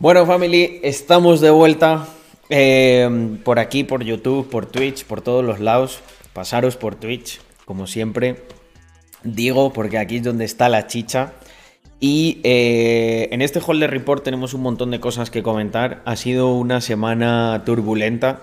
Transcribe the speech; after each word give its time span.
Bueno, 0.00 0.24
family, 0.24 0.80
estamos 0.82 1.42
de 1.42 1.50
vuelta 1.50 2.08
eh, 2.48 3.36
por 3.44 3.58
aquí, 3.58 3.84
por 3.84 4.02
YouTube, 4.02 4.48
por 4.48 4.64
Twitch, 4.64 5.04
por 5.04 5.20
todos 5.20 5.44
los 5.44 5.60
lados. 5.60 6.00
Pasaros 6.32 6.76
por 6.76 6.94
Twitch, 6.94 7.38
como 7.66 7.86
siempre. 7.86 8.36
Digo, 9.24 9.74
porque 9.74 9.98
aquí 9.98 10.16
es 10.16 10.22
donde 10.22 10.46
está 10.46 10.70
la 10.70 10.86
chicha. 10.86 11.34
Y 12.00 12.40
eh, 12.44 13.28
en 13.30 13.42
este 13.42 13.60
Holder 13.64 13.90
Report 13.90 14.24
tenemos 14.24 14.54
un 14.54 14.62
montón 14.62 14.90
de 14.90 15.00
cosas 15.00 15.28
que 15.28 15.42
comentar. 15.42 16.00
Ha 16.06 16.16
sido 16.16 16.54
una 16.54 16.80
semana 16.80 17.62
turbulenta. 17.66 18.40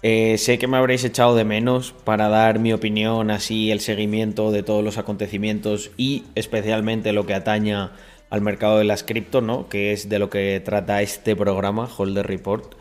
Eh, 0.00 0.38
sé 0.38 0.58
que 0.58 0.68
me 0.68 0.78
habréis 0.78 1.04
echado 1.04 1.36
de 1.36 1.44
menos 1.44 1.94
para 2.04 2.30
dar 2.30 2.58
mi 2.58 2.72
opinión, 2.72 3.30
así 3.30 3.70
el 3.70 3.80
seguimiento 3.80 4.52
de 4.52 4.62
todos 4.62 4.82
los 4.82 4.96
acontecimientos 4.96 5.90
y 5.98 6.24
especialmente 6.34 7.12
lo 7.12 7.26
que 7.26 7.34
ataña 7.34 7.92
al 8.30 8.40
mercado 8.40 8.78
de 8.78 8.84
las 8.84 9.04
cripto, 9.04 9.40
¿no? 9.40 9.68
Que 9.68 9.92
es 9.92 10.08
de 10.08 10.18
lo 10.18 10.30
que 10.30 10.60
trata 10.64 11.02
este 11.02 11.36
programa, 11.36 11.88
Holder 11.96 12.26
Report. 12.26 12.74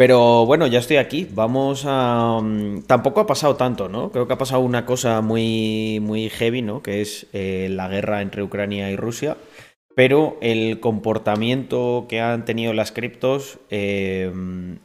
Pero 0.00 0.46
bueno, 0.46 0.66
ya 0.66 0.78
estoy 0.78 0.96
aquí. 0.96 1.28
Vamos 1.30 1.84
a. 1.86 2.40
Mm, 2.42 2.84
tampoco 2.86 3.20
ha 3.20 3.26
pasado 3.26 3.56
tanto, 3.56 3.90
¿no? 3.90 4.10
Creo 4.10 4.26
que 4.26 4.32
ha 4.32 4.38
pasado 4.38 4.62
una 4.62 4.86
cosa 4.86 5.20
muy, 5.20 5.98
muy 6.00 6.30
heavy, 6.30 6.62
¿no? 6.62 6.82
Que 6.82 7.02
es 7.02 7.26
eh, 7.34 7.68
la 7.70 7.86
guerra 7.88 8.22
entre 8.22 8.42
Ucrania 8.42 8.90
y 8.90 8.96
Rusia. 8.96 9.36
Pero 9.94 10.38
el 10.40 10.80
comportamiento 10.80 12.06
que 12.08 12.20
han 12.20 12.46
tenido 12.46 12.72
las 12.72 12.92
criptos 12.92 13.58
eh, 13.68 14.32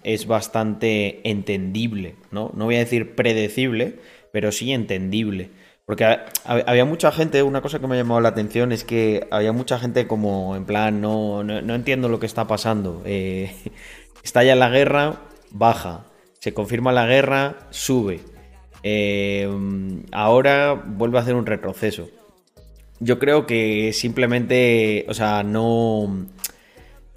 es 0.03 0.27
bastante 0.27 1.21
entendible, 1.29 2.15
¿no? 2.31 2.51
No 2.53 2.65
voy 2.65 2.75
a 2.75 2.79
decir 2.79 3.15
predecible, 3.15 3.99
pero 4.33 4.51
sí 4.51 4.73
entendible. 4.73 5.51
Porque 5.85 6.17
había 6.45 6.83
mucha 6.83 7.11
gente, 7.11 7.43
una 7.43 7.61
cosa 7.61 7.77
que 7.79 7.85
me 7.85 7.95
ha 7.95 7.99
llamado 7.99 8.19
la 8.19 8.29
atención 8.29 8.71
es 8.71 8.83
que 8.83 9.27
había 9.29 9.51
mucha 9.51 9.77
gente 9.77 10.07
como 10.07 10.55
en 10.55 10.65
plan, 10.65 10.99
no, 10.99 11.43
no, 11.43 11.75
entiendo 11.75 12.09
lo 12.09 12.19
que 12.19 12.25
está 12.25 12.47
pasando. 12.47 13.03
Eh, 13.05 13.55
estalla 14.23 14.55
la 14.55 14.69
guerra, 14.69 15.21
baja. 15.51 16.05
Se 16.39 16.53
confirma 16.53 16.91
la 16.91 17.05
guerra, 17.05 17.67
sube. 17.69 18.21
Eh, 18.81 19.47
ahora 20.11 20.73
vuelve 20.73 21.19
a 21.19 21.21
hacer 21.21 21.35
un 21.35 21.45
retroceso. 21.45 22.09
Yo 22.99 23.19
creo 23.19 23.45
que 23.45 23.93
simplemente, 23.93 25.05
o 25.07 25.13
sea, 25.13 25.43
no, 25.43 26.27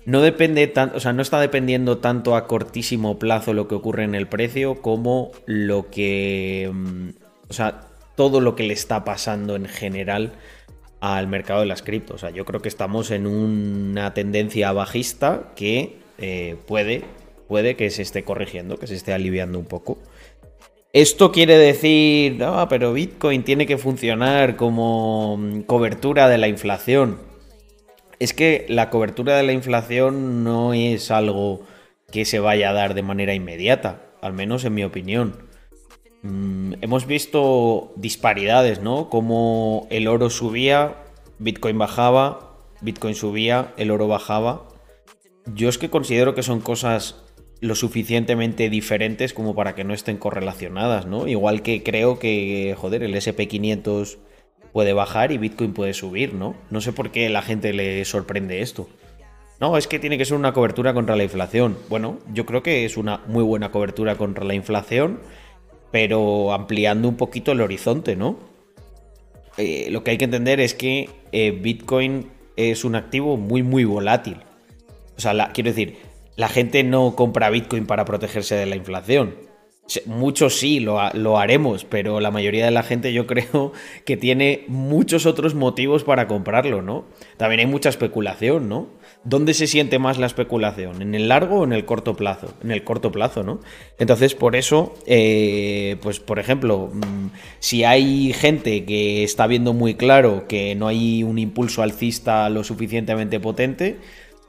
no 0.05 0.21
depende 0.21 0.67
tanto, 0.67 0.97
o 0.97 1.01
sea, 1.01 1.13
no 1.13 1.23
está 1.23 1.41
dependiendo 1.41 1.99
tanto 1.99 2.37
a 2.37 2.47
cortísimo 2.47 3.19
plazo 3.19 3.55
lo 3.55 3.69
que 3.69 3.77
ocurre 3.77 4.05
en 4.05 4.15
el 4.15 4.27
precio 4.29 4.83
como 4.83 5.31
lo 5.47 5.89
que, 5.91 6.71
mm, 6.73 7.09
o 7.49 7.53
sea, 7.53 7.88
todo 8.19 8.41
lo 8.41 8.57
que 8.57 8.65
le 8.65 8.75
está 8.75 9.05
pasando 9.05 9.55
en 9.55 9.67
general 9.67 10.33
al 10.99 11.29
mercado 11.29 11.61
de 11.61 11.67
las 11.67 11.83
criptos. 11.83 12.17
O 12.17 12.19
sea, 12.19 12.31
yo 12.31 12.45
creo 12.45 12.61
que 12.61 12.69
estamos 12.69 13.13
en 13.13 13.29
una 13.29 14.13
tendencia 14.13 14.73
bajista 14.73 15.53
que 15.55 16.01
eh, 16.19 16.57
puede, 16.67 17.05
puede 17.47 17.77
que 17.77 17.91
se 17.91 18.03
esté 18.03 18.25
corrigiendo, 18.25 18.77
que 18.77 18.89
se 18.89 18.97
esté 18.97 19.13
aliviando 19.13 19.57
un 19.57 19.67
poco. 19.67 19.99
Esto 20.93 21.31
quiere 21.31 21.57
decir, 21.59 22.39
no, 22.39 22.67
pero 22.69 22.93
Bitcoin 22.93 23.45
tiene 23.45 23.67
que 23.67 23.79
funcionar 23.79 24.57
como 24.57 25.37
mm, 25.37 25.61
cobertura 25.61 26.29
de 26.29 26.39
la 26.39 26.49
inflación. 26.49 27.21
Es 28.19 28.35
que 28.35 28.67
la 28.69 28.91
cobertura 28.91 29.37
de 29.37 29.45
la 29.45 29.53
inflación 29.53 30.43
no 30.43 30.75
es 30.75 31.13
algo 31.13 31.61
que 32.11 32.25
se 32.25 32.41
vaya 32.41 32.71
a 32.71 32.73
dar 32.73 32.95
de 32.95 33.03
manera 33.03 33.33
inmediata, 33.33 34.03
al 34.21 34.33
menos 34.33 34.65
en 34.65 34.75
mi 34.75 34.83
opinión. 34.83 35.48
Mm, 36.23 36.75
hemos 36.81 37.07
visto 37.07 37.93
disparidades, 37.97 38.81
¿no? 38.81 39.09
Como 39.09 39.87
el 39.91 40.09
oro 40.09 40.31
subía, 40.31 40.97
Bitcoin 41.39 41.79
bajaba, 41.79 42.57
Bitcoin 42.81 43.15
subía, 43.15 43.73
el 43.77 43.91
oro 43.91 44.09
bajaba. 44.09 44.69
Yo 45.55 45.69
es 45.69 45.79
que 45.79 45.91
considero 45.91 46.35
que 46.35 46.43
son 46.43 46.61
cosas 46.61 47.25
lo 47.61 47.75
suficientemente 47.75 48.71
diferentes 48.71 49.33
como 49.33 49.55
para 49.55 49.75
que 49.75 49.85
no 49.85 49.95
estén 49.95 50.17
correlacionadas, 50.17 51.07
¿no? 51.07 51.27
Igual 51.27 51.63
que 51.63 51.83
creo 51.83 52.19
que, 52.19 52.75
joder, 52.79 53.03
el 53.03 53.15
SP500 53.15 54.19
puede 54.73 54.93
bajar 54.93 55.33
y 55.33 55.39
Bitcoin 55.39 55.73
puede 55.73 55.95
subir, 55.95 56.35
¿no? 56.35 56.55
No 56.71 56.81
sé 56.81 56.93
por 56.93 57.11
qué 57.11 57.29
la 57.29 57.43
gente 57.43 57.73
le 57.73 58.05
sorprende 58.05 58.61
esto. 58.61 58.89
No, 59.61 59.77
es 59.77 59.89
que 59.89 59.99
tiene 59.99 60.19
que 60.19 60.25
ser 60.25 60.37
una 60.37 60.53
cobertura 60.53 60.95
contra 60.95 61.17
la 61.17 61.25
inflación. 61.25 61.77
Bueno, 61.89 62.19
yo 62.33 62.47
creo 62.47 62.63
que 62.63 62.85
es 62.85 62.97
una 62.97 63.23
muy 63.27 63.43
buena 63.43 63.73
cobertura 63.73 64.17
contra 64.17 64.45
la 64.45 64.55
inflación 64.55 65.21
pero 65.91 66.53
ampliando 66.53 67.09
un 67.09 67.17
poquito 67.17 67.53
el 67.53 67.61
horizonte, 67.61 68.17
¿no? 68.17 68.39
Eh, 69.57 69.89
lo 69.91 70.05
que 70.05 70.13
hay 70.13 70.19
que 70.19 70.25
entender 70.25 70.61
es 70.61 70.75
que 70.75 71.11
eh, 71.33 71.51
Bitcoin 71.51 72.31
es 72.57 72.85
un 72.85 72.95
activo 72.95 73.37
muy, 73.37 73.63
muy 73.63 73.85
volátil. 73.85 74.37
O 75.17 75.21
sea, 75.21 75.51
quiero 75.53 75.71
decir, 75.71 75.97
la 76.37 76.49
gente 76.49 76.85
no 76.85 77.17
compra 77.17 77.51
Bitcoin 77.51 77.87
para 77.87 78.05
protegerse 78.05 78.55
de 78.55 78.67
la 78.67 78.77
inflación. 78.77 79.35
Muchos 80.05 80.59
sí 80.59 80.81
lo, 80.81 81.01
lo, 81.15 81.39
haremos, 81.39 81.85
pero 81.85 82.21
la 82.21 82.31
mayoría 82.31 82.67
de 82.67 82.71
la 82.71 82.83
gente 82.83 83.13
yo 83.13 83.27
creo 83.27 83.73
que 84.05 84.17
tiene 84.17 84.65
muchos 84.69 85.25
otros 85.25 85.55
motivos 85.55 86.05
para 86.05 86.29
comprarlo, 86.29 86.83
¿no? 86.83 87.07
También 87.39 87.61
hay 87.61 87.67
mucha 87.67 87.89
especulación, 87.89 88.69
¿no? 88.69 88.89
¿Dónde 89.25 89.55
se 89.55 89.67
siente 89.67 89.99
más 89.99 90.19
la 90.19 90.27
especulación? 90.27 91.03
¿En 91.03 91.15
el 91.15 91.29
largo 91.29 91.61
o 91.61 91.65
en 91.65 91.73
el 91.73 91.85
corto 91.85 92.17
plazo? 92.17 92.55
En 92.63 92.71
el 92.71 92.85
corto 92.85 93.11
plazo, 93.11 93.43
¿no? 93.43 93.61
Entonces, 93.99 94.35
por 94.35 94.57
eso, 94.57 94.95
eh, 95.07 95.97
pues 96.03 96.21
por 96.21 96.39
ejemplo, 96.39 96.91
mm, 96.93 97.29
si 97.59 97.85
hay 97.85 98.33
gente 98.33 98.85
que 98.85 99.25
está 99.25 99.47
viendo 99.47 99.73
muy 99.73 99.95
claro 99.95 100.47
que 100.49 100.75
no 100.75 100.87
hay 100.87 101.23
un 101.23 101.39
impulso 101.39 101.83
alcista 101.83 102.49
lo 102.51 102.63
suficientemente 102.63 103.41
potente, 103.41 103.97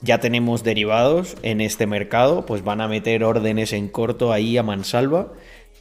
ya 0.02 0.20
tenemos 0.20 0.64
derivados 0.64 1.36
en 1.44 1.62
este 1.62 1.88
mercado, 1.88 2.46
pues 2.46 2.64
van 2.64 2.82
a 2.82 2.88
meter 2.88 3.24
órdenes 3.24 3.74
en 3.74 3.90
corto 3.90 4.32
ahí 4.32 4.58
a 4.58 4.64
mansalva 4.64 5.34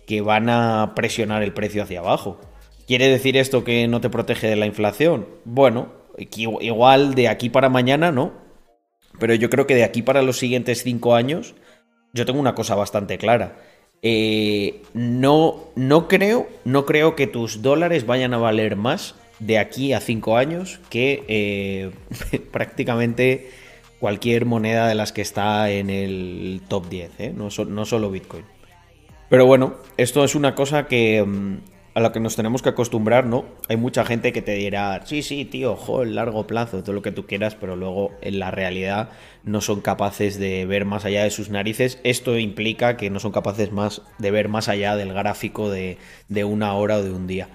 que 0.07 0.21
van 0.21 0.49
a 0.49 0.93
presionar 0.95 1.43
el 1.43 1.53
precio 1.53 1.83
hacia 1.83 2.01
abajo. 2.01 2.41
¿Quiere 2.87 3.09
decir 3.09 3.37
esto 3.37 3.65
que 3.65 3.87
no 3.87 4.01
te 4.01 4.11
protege 4.11 4.49
de 4.49 4.57
la 4.57 4.67
inflación? 4.67 5.27
Bueno, 5.45 5.93
igual 6.19 7.15
de 7.15 7.29
aquí 7.29 7.51
para 7.51 7.69
mañana 7.69 8.11
no, 8.11 8.33
pero 9.19 9.35
yo 9.35 9.51
creo 9.51 9.67
que 9.67 9.75
de 9.75 9.85
aquí 9.85 10.03
para 10.03 10.23
los 10.23 10.39
siguientes 10.39 10.83
cinco 10.83 11.15
años, 11.15 11.55
yo 12.15 12.25
tengo 12.25 12.41
una 12.41 12.55
cosa 12.55 12.75
bastante 12.75 13.19
clara. 13.19 13.57
Eh, 14.01 14.83
no, 14.95 15.71
no 15.75 16.09
creo, 16.09 16.49
no 16.65 16.87
creo 16.87 17.17
que 17.17 17.27
tus 17.27 17.63
dólares 17.63 18.07
vayan 18.07 18.33
a 18.33 18.39
valer 18.39 18.77
más 18.77 19.15
de 19.41 19.59
aquí 19.59 19.93
a 19.93 20.01
cinco 20.01 20.37
años 20.37 20.81
que 20.89 21.25
eh, 21.29 21.91
prácticamente 22.53 23.51
cualquier 23.99 24.45
moneda 24.45 24.89
de 24.89 24.95
las 24.95 25.13
que 25.13 25.23
está 25.23 25.71
en 25.71 25.91
el 25.91 26.63
top 26.69 26.89
10, 26.89 27.21
¿eh? 27.21 27.35
no, 27.35 27.49
no, 27.67 27.85
solo 27.85 28.11
Bitcoin. 28.11 28.45
Pero 29.29 29.47
bueno, 29.47 29.75
esto 29.97 30.25
es 30.25 30.35
una 30.35 30.55
cosa 30.55 30.87
que 30.87 31.23
mm, 31.25 31.57
a 31.99 32.01
la 32.01 32.13
que 32.13 32.21
nos 32.21 32.37
tenemos 32.37 32.63
que 32.63 32.69
acostumbrar, 32.69 33.27
¿no? 33.27 33.45
Hay 33.69 33.77
mucha 33.77 34.05
gente 34.05 34.33
que 34.33 34.41
te 34.41 34.53
dirá, 34.53 35.03
sí, 35.05 35.23
sí, 35.23 35.45
tío, 35.45 35.73
ojo, 35.73 36.03
el 36.03 36.15
largo 36.15 36.47
plazo, 36.47 36.83
todo 36.83 36.93
lo 36.93 37.03
que 37.03 37.11
tú 37.11 37.27
quieras, 37.27 37.57
pero 37.57 37.75
luego 37.75 38.13
en 38.21 38.39
la 38.39 38.53
realidad 38.53 39.11
no 39.43 39.61
son 39.61 39.81
capaces 39.81 40.39
de 40.39 40.65
ver 40.65 40.85
más 40.85 41.05
allá 41.05 41.25
de 41.25 41.31
sus 41.31 41.51
narices. 41.51 41.99
Esto 42.05 42.39
implica 42.39 42.97
que 42.97 43.11
no 43.11 43.19
son 43.19 43.33
capaces 43.33 43.73
más 43.73 44.03
de 44.19 44.31
ver 44.31 44.49
más 44.49 44.69
allá 44.69 44.95
del 44.95 45.13
gráfico 45.13 45.71
de, 45.71 45.99
una 46.45 46.75
hora 46.75 46.99
o 46.99 47.03
de 47.03 47.11
un 47.11 47.27
día. 47.27 47.49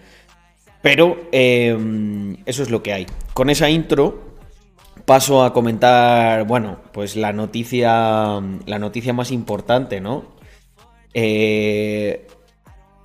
Pero 0.81 1.17
em, 1.31 2.35
eso 2.45 2.63
es 2.63 2.69
lo 2.69 2.83
que 2.83 2.91
hay. 2.91 3.07
Con 3.33 3.49
esa 3.49 3.69
intro 3.69 4.32
paso 5.05 5.43
a 5.43 5.53
comentar, 5.53 6.45
bueno, 6.45 6.77
pues 6.91 7.15
la 7.15 7.33
noticia, 7.33 8.39
la 8.65 8.79
noticia 8.79 9.13
más 9.13 9.31
importante, 9.31 10.01
¿no? 10.01 10.25
Eh, 11.13 12.27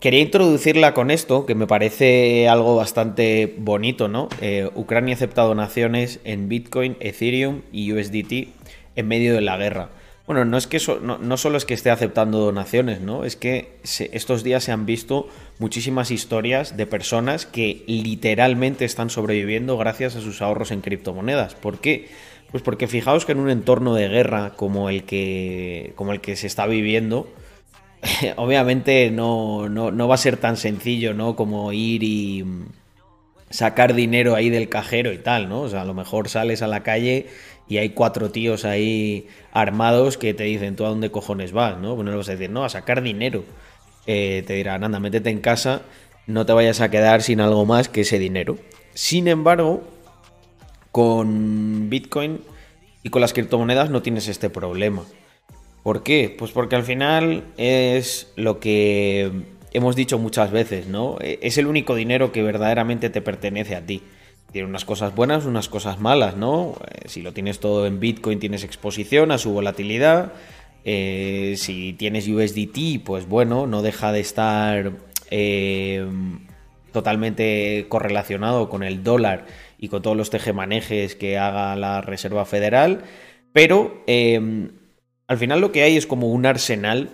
Quería 0.01 0.21
introducirla 0.21 0.95
con 0.95 1.11
esto, 1.11 1.45
que 1.45 1.57
me 1.57 1.67
parece 1.67 2.49
algo 2.49 2.77
bastante 2.77 3.57
bonito, 3.59 4.07
¿no? 4.07 4.29
Eh, 4.41 4.71
Ucrania 4.77 5.15
ha 5.15 5.17
aceptado 5.17 5.49
donaciones 5.49 6.21
en 6.23 6.49
Bitcoin, 6.49 6.97
Ethereum 7.01 7.63
y 7.73 7.93
USDT 7.93 8.55
en 8.95 9.09
medio 9.09 9.35
de 9.35 9.41
la 9.41 9.57
guerra. 9.57 9.91
Bueno, 10.29 10.45
no 10.45 10.59
es 10.59 10.67
que 10.67 10.79
no, 11.01 11.37
solo 11.39 11.57
es 11.57 11.65
que 11.65 11.73
esté 11.73 11.89
aceptando 11.89 12.41
donaciones, 12.41 13.01
¿no? 13.01 13.25
Es 13.25 13.35
que 13.35 13.79
estos 13.83 14.45
días 14.45 14.63
se 14.63 14.73
han 14.73 14.85
visto 14.85 15.27
muchísimas 15.59 16.11
historias 16.11 16.77
de 16.77 16.85
personas 16.85 17.47
que 17.47 17.83
literalmente 17.87 18.85
están 18.85 19.09
sobreviviendo 19.09 19.79
gracias 19.79 20.17
a 20.17 20.21
sus 20.21 20.43
ahorros 20.43 20.71
en 20.71 20.83
criptomonedas. 20.83 21.55
¿Por 21.55 21.79
qué? 21.79 22.09
Pues 22.51 22.63
porque 22.63 22.89
fijaos 22.89 23.25
que 23.25 23.33
en 23.33 23.39
un 23.39 23.49
entorno 23.49 23.95
de 23.95 24.07
guerra 24.07 24.53
como 24.55 24.91
el 24.91 25.05
que, 25.05 25.95
como 25.97 26.13
el 26.13 26.21
que 26.21 26.37
se 26.37 26.47
está 26.47 26.67
viviendo, 26.67 27.33
obviamente 28.37 29.11
no, 29.11 29.71
no, 29.71 30.09
va 30.09 30.15
a 30.15 30.19
ser 30.19 30.37
tan 30.37 30.59
sencillo, 30.59 31.15
¿no? 31.15 31.37
Como 31.37 31.73
ir 31.73 32.03
y 32.03 32.45
sacar 33.49 33.95
dinero 33.95 34.35
ahí 34.35 34.51
del 34.51 34.69
cajero 34.69 35.11
y 35.11 35.19
tal, 35.19 35.49
¿no? 35.49 35.63
O 35.63 35.69
sea, 35.71 35.81
a 35.81 35.87
lo 35.87 35.95
mejor 35.95 36.29
sales 36.29 36.61
a 36.61 36.67
la 36.67 36.83
calle 36.83 37.29
y 37.69 37.79
hay 37.79 37.91
cuatro 37.91 38.31
tíos 38.31 38.65
ahí 38.65 39.29
armados 39.53 40.17
que 40.17 40.35
te 40.35 40.45
dicen, 40.45 40.77
¿tú 40.77 40.87
a 40.87 40.89
dónde 40.89 41.11
cojones 41.11 41.53
vas? 41.53 41.79
¿no? 41.79 41.95
Bueno, 41.95 42.11
le 42.11 42.17
vas 42.17 42.29
a 42.29 42.33
decir, 42.33 42.51
no, 42.51 42.65
a 42.65 42.69
sacar 42.69 43.03
dinero. 43.03 43.45
Eh, 44.07 44.43
te 44.47 44.55
dirán, 44.55 44.85
anda, 44.85 45.01
métete 45.01 45.29
en 45.29 45.41
casa, 45.41 45.83
no 46.27 46.47
te 46.47 46.55
vayas 46.55 46.81
a 46.81 46.91
quedar 46.91 47.23
sin 47.23 47.41
algo 47.41 47.67
más 47.67 47.89
que 47.89 48.01
ese 48.01 48.19
dinero. 48.19 48.57
Sin 48.95 49.29
embargo, 49.29 49.83
con 50.93 51.91
Bitcoin 51.91 52.41
Y 53.03 53.11
con 53.11 53.21
las 53.21 53.33
criptomonedas 53.33 53.91
no 53.91 54.03
tienes 54.03 54.29
este 54.29 54.51
problema. 54.51 55.05
¿Por 55.83 56.03
qué? 56.03 56.35
Pues 56.37 56.51
porque 56.51 56.75
al 56.75 56.83
final 56.83 57.45
es 57.57 58.33
lo 58.35 58.59
que 58.59 59.31
hemos 59.73 59.95
dicho 59.95 60.19
muchas 60.19 60.51
veces, 60.51 60.89
¿no? 60.89 61.17
E, 61.21 61.39
es 61.43 61.59
el 61.59 61.67
único 61.67 61.95
dinero 61.95 62.33
que 62.33 62.43
verdaderamente 62.43 63.11
te 63.11 63.23
pertenece 63.23 63.77
a 63.77 63.87
ti. 63.87 64.03
Tiene 64.53 64.69
unas 64.69 64.85
cosas 64.85 65.15
buenas, 65.15 65.45
unas 65.45 65.69
cosas 65.69 66.01
malas, 66.01 66.37
¿no? 66.37 66.75
Eh, 66.91 67.09
si 67.09 67.21
lo 67.21 67.33
tienes 67.33 67.61
todo 67.61 67.87
en 67.87 68.01
Bitcoin 68.01 68.39
tienes 68.39 68.65
exposición 68.65 69.31
a 69.31 69.39
su 69.39 69.53
volatilidad. 69.53 70.33
Eh, 70.85 71.55
si 71.59 71.93
tienes 71.93 72.27
USDT, 72.29 73.05
pues 73.05 73.29
bueno, 73.29 73.67
no 73.67 73.83
deja 73.83 74.11
de 74.11 74.21
estar 74.21 74.93
eh, 75.31 76.07
totalmente 76.93 77.87
correlacionado 77.91 78.71
con 78.71 78.83
el 78.83 79.03
dólar 79.03 79.45
y 79.79 79.89
con 79.89 80.01
todos 80.01 80.17
los 80.17 80.31
tejemanejes 80.31 81.15
que 81.15 81.37
haga 81.37 81.77
la 81.77 82.01
Reserva 82.01 82.47
Federal. 82.47 83.03
Pero 83.53 84.03
al 84.07 85.39
final 85.39 85.61
lo 85.61 85.73
que 85.73 85.83
hay 85.83 85.97
es 85.97 86.07
como 86.07 86.29
un 86.29 86.47
arsenal 86.47 87.11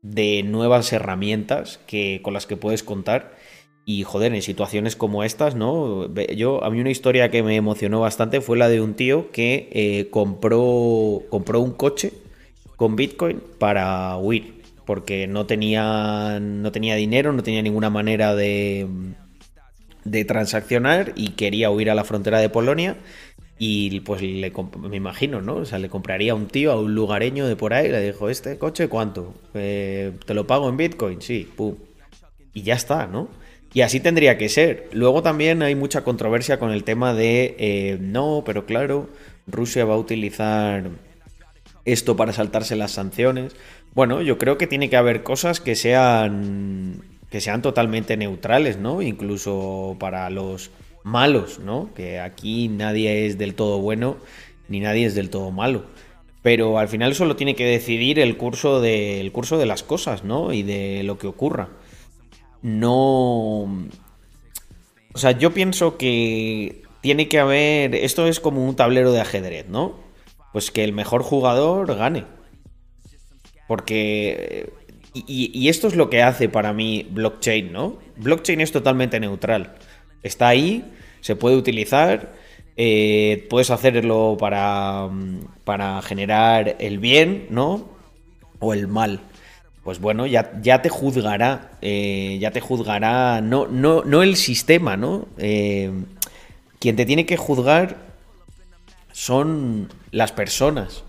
de 0.00 0.42
nuevas 0.42 0.92
herramientas 0.92 1.80
que, 1.86 2.20
con 2.22 2.34
las 2.34 2.46
que 2.46 2.56
puedes 2.56 2.82
contar. 2.82 3.34
Y 3.86 4.02
joder, 4.04 4.34
en 4.34 4.40
situaciones 4.40 4.96
como 4.96 5.24
estas, 5.24 5.54
¿no? 5.54 6.08
Yo, 6.34 6.64
a 6.64 6.70
mí 6.70 6.80
una 6.80 6.90
historia 6.90 7.30
que 7.30 7.42
me 7.42 7.56
emocionó 7.56 8.00
bastante 8.00 8.40
fue 8.40 8.56
la 8.56 8.68
de 8.68 8.80
un 8.80 8.94
tío 8.94 9.30
que 9.30 9.68
eh, 9.72 10.08
compró, 10.10 11.22
compró 11.28 11.60
un 11.60 11.72
coche 11.72 12.12
con 12.76 12.96
Bitcoin 12.96 13.42
para 13.58 14.16
huir. 14.16 14.62
Porque 14.86 15.26
no 15.26 15.46
tenía, 15.46 16.38
no 16.40 16.72
tenía 16.72 16.94
dinero, 16.94 17.32
no 17.32 17.42
tenía 17.42 17.62
ninguna 17.62 17.90
manera 17.90 18.34
de, 18.34 18.86
de 20.04 20.24
transaccionar 20.24 21.12
y 21.16 21.30
quería 21.30 21.70
huir 21.70 21.90
a 21.90 21.94
la 21.94 22.04
frontera 22.04 22.38
de 22.38 22.48
Polonia. 22.48 22.96
Y 23.58 24.00
pues 24.00 24.20
le, 24.20 24.52
me 24.80 24.96
imagino, 24.96 25.40
¿no? 25.40 25.56
O 25.56 25.64
sea, 25.64 25.78
le 25.78 25.88
compraría 25.88 26.34
un 26.34 26.48
tío, 26.48 26.72
a 26.72 26.80
un 26.80 26.94
lugareño 26.94 27.46
de 27.46 27.56
por 27.56 27.72
ahí, 27.72 27.88
le 27.88 28.00
dijo, 28.02 28.28
¿este 28.28 28.58
coche 28.58 28.88
cuánto? 28.88 29.34
Eh, 29.54 30.12
¿Te 30.26 30.34
lo 30.34 30.46
pago 30.46 30.68
en 30.68 30.76
Bitcoin? 30.76 31.22
Sí, 31.22 31.48
pum. 31.54 31.76
Y 32.52 32.62
ya 32.62 32.74
está, 32.74 33.06
¿no? 33.06 33.28
Y 33.74 33.82
así 33.82 34.00
tendría 34.00 34.38
que 34.38 34.48
ser. 34.48 34.88
Luego 34.92 35.22
también 35.22 35.62
hay 35.62 35.74
mucha 35.74 36.04
controversia 36.04 36.58
con 36.58 36.70
el 36.70 36.84
tema 36.84 37.12
de, 37.12 37.56
eh, 37.58 37.98
no, 38.00 38.42
pero 38.46 38.64
claro, 38.64 39.10
Rusia 39.46 39.84
va 39.84 39.94
a 39.94 39.98
utilizar 39.98 40.88
esto 41.84 42.16
para 42.16 42.32
saltarse 42.32 42.76
las 42.76 42.92
sanciones. 42.92 43.54
Bueno, 43.92 44.22
yo 44.22 44.38
creo 44.38 44.56
que 44.56 44.66
tiene 44.66 44.88
que 44.88 44.96
haber 44.96 45.22
cosas 45.22 45.60
que 45.60 45.74
sean 45.74 47.02
que 47.30 47.40
sean 47.40 47.62
totalmente 47.62 48.16
neutrales, 48.16 48.78
¿no? 48.78 49.02
Incluso 49.02 49.96
para 49.98 50.30
los 50.30 50.70
malos, 51.02 51.58
¿no? 51.58 51.90
Que 51.92 52.20
aquí 52.20 52.68
nadie 52.68 53.26
es 53.26 53.38
del 53.38 53.54
todo 53.54 53.80
bueno 53.80 54.18
ni 54.68 54.80
nadie 54.80 55.06
es 55.06 55.16
del 55.16 55.30
todo 55.30 55.50
malo. 55.50 55.84
Pero 56.42 56.78
al 56.78 56.88
final 56.88 57.12
eso 57.12 57.24
lo 57.24 57.36
tiene 57.36 57.56
que 57.56 57.64
decidir 57.64 58.18
el 58.20 58.36
curso 58.36 58.80
de, 58.80 59.28
curso 59.32 59.58
de 59.58 59.66
las 59.66 59.82
cosas, 59.82 60.22
¿no? 60.24 60.52
Y 60.52 60.62
de 60.62 61.02
lo 61.02 61.18
que 61.18 61.26
ocurra. 61.26 61.70
No. 62.64 63.64
O 65.12 65.18
sea, 65.18 65.32
yo 65.32 65.52
pienso 65.52 65.98
que 65.98 66.82
tiene 67.02 67.28
que 67.28 67.38
haber. 67.38 67.94
Esto 67.94 68.26
es 68.26 68.40
como 68.40 68.66
un 68.66 68.74
tablero 68.74 69.12
de 69.12 69.20
ajedrez, 69.20 69.68
¿no? 69.68 70.00
Pues 70.50 70.70
que 70.70 70.82
el 70.82 70.94
mejor 70.94 71.22
jugador 71.22 71.94
gane. 71.94 72.24
Porque. 73.68 74.72
Y, 75.14 75.68
esto 75.68 75.88
es 75.88 75.94
lo 75.94 76.08
que 76.08 76.22
hace 76.22 76.48
para 76.48 76.72
mí 76.72 77.06
blockchain, 77.10 77.70
¿no? 77.70 77.98
Blockchain 78.16 78.62
es 78.62 78.72
totalmente 78.72 79.20
neutral. 79.20 79.74
Está 80.22 80.48
ahí, 80.48 80.90
se 81.20 81.36
puede 81.36 81.56
utilizar, 81.56 82.32
eh, 82.76 83.46
puedes 83.50 83.70
hacerlo 83.70 84.36
para, 84.40 85.10
para 85.64 86.02
generar 86.02 86.76
el 86.80 86.98
bien, 86.98 87.46
¿no? 87.50 87.90
O 88.58 88.72
el 88.72 88.88
mal. 88.88 89.20
Pues 89.84 90.00
bueno, 90.00 90.26
ya, 90.26 90.52
ya 90.62 90.80
te 90.80 90.88
juzgará, 90.88 91.72
eh, 91.82 92.38
ya 92.40 92.50
te 92.50 92.60
juzgará, 92.60 93.42
no, 93.42 93.66
no, 93.66 94.02
no 94.02 94.22
el 94.22 94.36
sistema, 94.36 94.96
¿no? 94.96 95.28
Eh, 95.36 95.90
quien 96.78 96.96
te 96.96 97.04
tiene 97.04 97.26
que 97.26 97.36
juzgar 97.36 97.98
son 99.12 99.90
las 100.10 100.32
personas. 100.32 101.04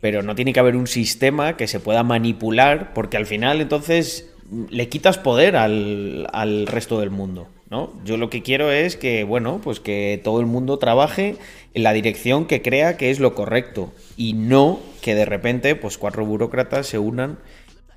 Pero 0.00 0.22
no 0.22 0.36
tiene 0.36 0.52
que 0.52 0.60
haber 0.60 0.76
un 0.76 0.86
sistema 0.86 1.56
que 1.56 1.66
se 1.66 1.80
pueda 1.80 2.04
manipular, 2.04 2.94
porque 2.94 3.16
al 3.16 3.26
final 3.26 3.60
entonces 3.60 4.30
le 4.70 4.88
quitas 4.88 5.18
poder 5.18 5.56
al, 5.56 6.28
al 6.32 6.68
resto 6.68 7.00
del 7.00 7.10
mundo. 7.10 7.48
¿no? 7.68 7.92
Yo 8.04 8.16
lo 8.16 8.30
que 8.30 8.42
quiero 8.42 8.70
es 8.70 8.96
que, 8.96 9.24
bueno, 9.24 9.60
pues 9.62 9.80
que 9.80 10.20
todo 10.22 10.40
el 10.40 10.46
mundo 10.46 10.78
trabaje 10.78 11.36
en 11.74 11.82
la 11.82 11.92
dirección 11.92 12.46
que 12.46 12.62
crea 12.62 12.96
que 12.96 13.10
es 13.10 13.18
lo 13.18 13.34
correcto 13.34 13.92
y 14.16 14.32
no 14.32 14.80
que 15.02 15.14
de 15.14 15.24
repente, 15.24 15.74
pues 15.74 15.98
cuatro 15.98 16.24
burócratas 16.24 16.86
se 16.86 16.98
unan 16.98 17.38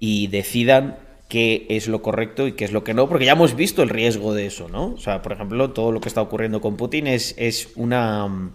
y 0.01 0.27
decidan 0.27 0.97
qué 1.29 1.65
es 1.69 1.87
lo 1.87 2.01
correcto 2.01 2.45
y 2.47 2.53
qué 2.53 2.65
es 2.65 2.73
lo 2.73 2.83
que 2.83 2.93
no, 2.93 3.07
porque 3.07 3.23
ya 3.23 3.31
hemos 3.31 3.55
visto 3.55 3.83
el 3.83 3.89
riesgo 3.89 4.33
de 4.33 4.47
eso, 4.47 4.67
¿no? 4.67 4.87
O 4.87 4.97
sea, 4.97 5.21
por 5.21 5.31
ejemplo, 5.31 5.69
todo 5.69 5.93
lo 5.93 6.01
que 6.01 6.09
está 6.09 6.21
ocurriendo 6.21 6.59
con 6.59 6.75
Putin 6.75 7.07
es, 7.07 7.33
es 7.37 7.69
una 7.75 8.51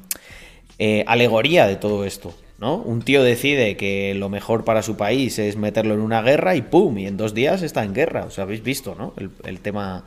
eh, 0.78 1.04
alegoría 1.06 1.66
de 1.66 1.76
todo 1.76 2.04
esto. 2.04 2.34
¿no? 2.58 2.76
Un 2.76 3.02
tío 3.02 3.22
decide 3.22 3.76
que 3.76 4.14
lo 4.14 4.30
mejor 4.30 4.64
para 4.64 4.82
su 4.82 4.96
país 4.96 5.38
es 5.38 5.56
meterlo 5.56 5.94
en 5.94 6.00
una 6.00 6.22
guerra 6.22 6.56
y 6.56 6.62
¡pum! 6.62 6.96
Y 6.98 7.06
en 7.06 7.18
dos 7.18 7.34
días 7.34 7.62
está 7.62 7.84
en 7.84 7.92
guerra. 7.92 8.24
O 8.24 8.30
sea, 8.30 8.44
habéis 8.44 8.62
visto, 8.62 8.94
¿no? 8.94 9.12
El, 9.18 9.30
el 9.44 9.60
tema 9.60 10.06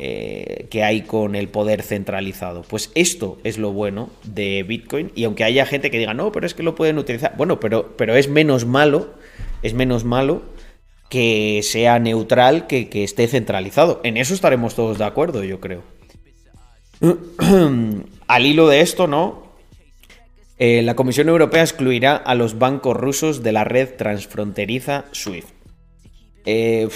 eh, 0.00 0.68
que 0.70 0.84
hay 0.84 1.02
con 1.02 1.34
el 1.34 1.48
poder 1.48 1.82
centralizado. 1.82 2.62
Pues 2.62 2.92
esto 2.94 3.38
es 3.42 3.58
lo 3.58 3.72
bueno 3.72 4.10
de 4.22 4.62
Bitcoin 4.62 5.10
y 5.16 5.24
aunque 5.24 5.42
haya 5.42 5.66
gente 5.66 5.90
que 5.90 5.98
diga, 5.98 6.14
no, 6.14 6.30
pero 6.30 6.46
es 6.46 6.54
que 6.54 6.62
lo 6.62 6.76
pueden 6.76 6.98
utilizar, 6.98 7.34
bueno, 7.36 7.58
pero, 7.58 7.96
pero 7.96 8.14
es 8.14 8.28
menos 8.28 8.64
malo, 8.64 9.14
es 9.64 9.74
menos 9.74 10.04
malo 10.04 10.42
que 11.08 11.60
sea 11.62 11.98
neutral 11.98 12.66
que, 12.66 12.88
que 12.88 13.04
esté 13.04 13.26
centralizado. 13.28 14.00
En 14.04 14.16
eso 14.16 14.34
estaremos 14.34 14.74
todos 14.74 14.98
de 14.98 15.04
acuerdo, 15.04 15.44
yo 15.44 15.60
creo. 15.60 15.82
Al 18.26 18.46
hilo 18.46 18.68
de 18.68 18.80
esto, 18.80 19.06
¿no? 19.06 19.48
Eh, 20.58 20.82
la 20.82 20.96
Comisión 20.96 21.28
Europea 21.28 21.62
excluirá 21.62 22.16
a 22.16 22.34
los 22.34 22.58
bancos 22.58 22.96
rusos 22.96 23.42
de 23.42 23.52
la 23.52 23.64
red 23.64 23.90
transfronteriza 23.96 25.04
SWIFT. 25.12 25.48
Eh, 26.44 26.88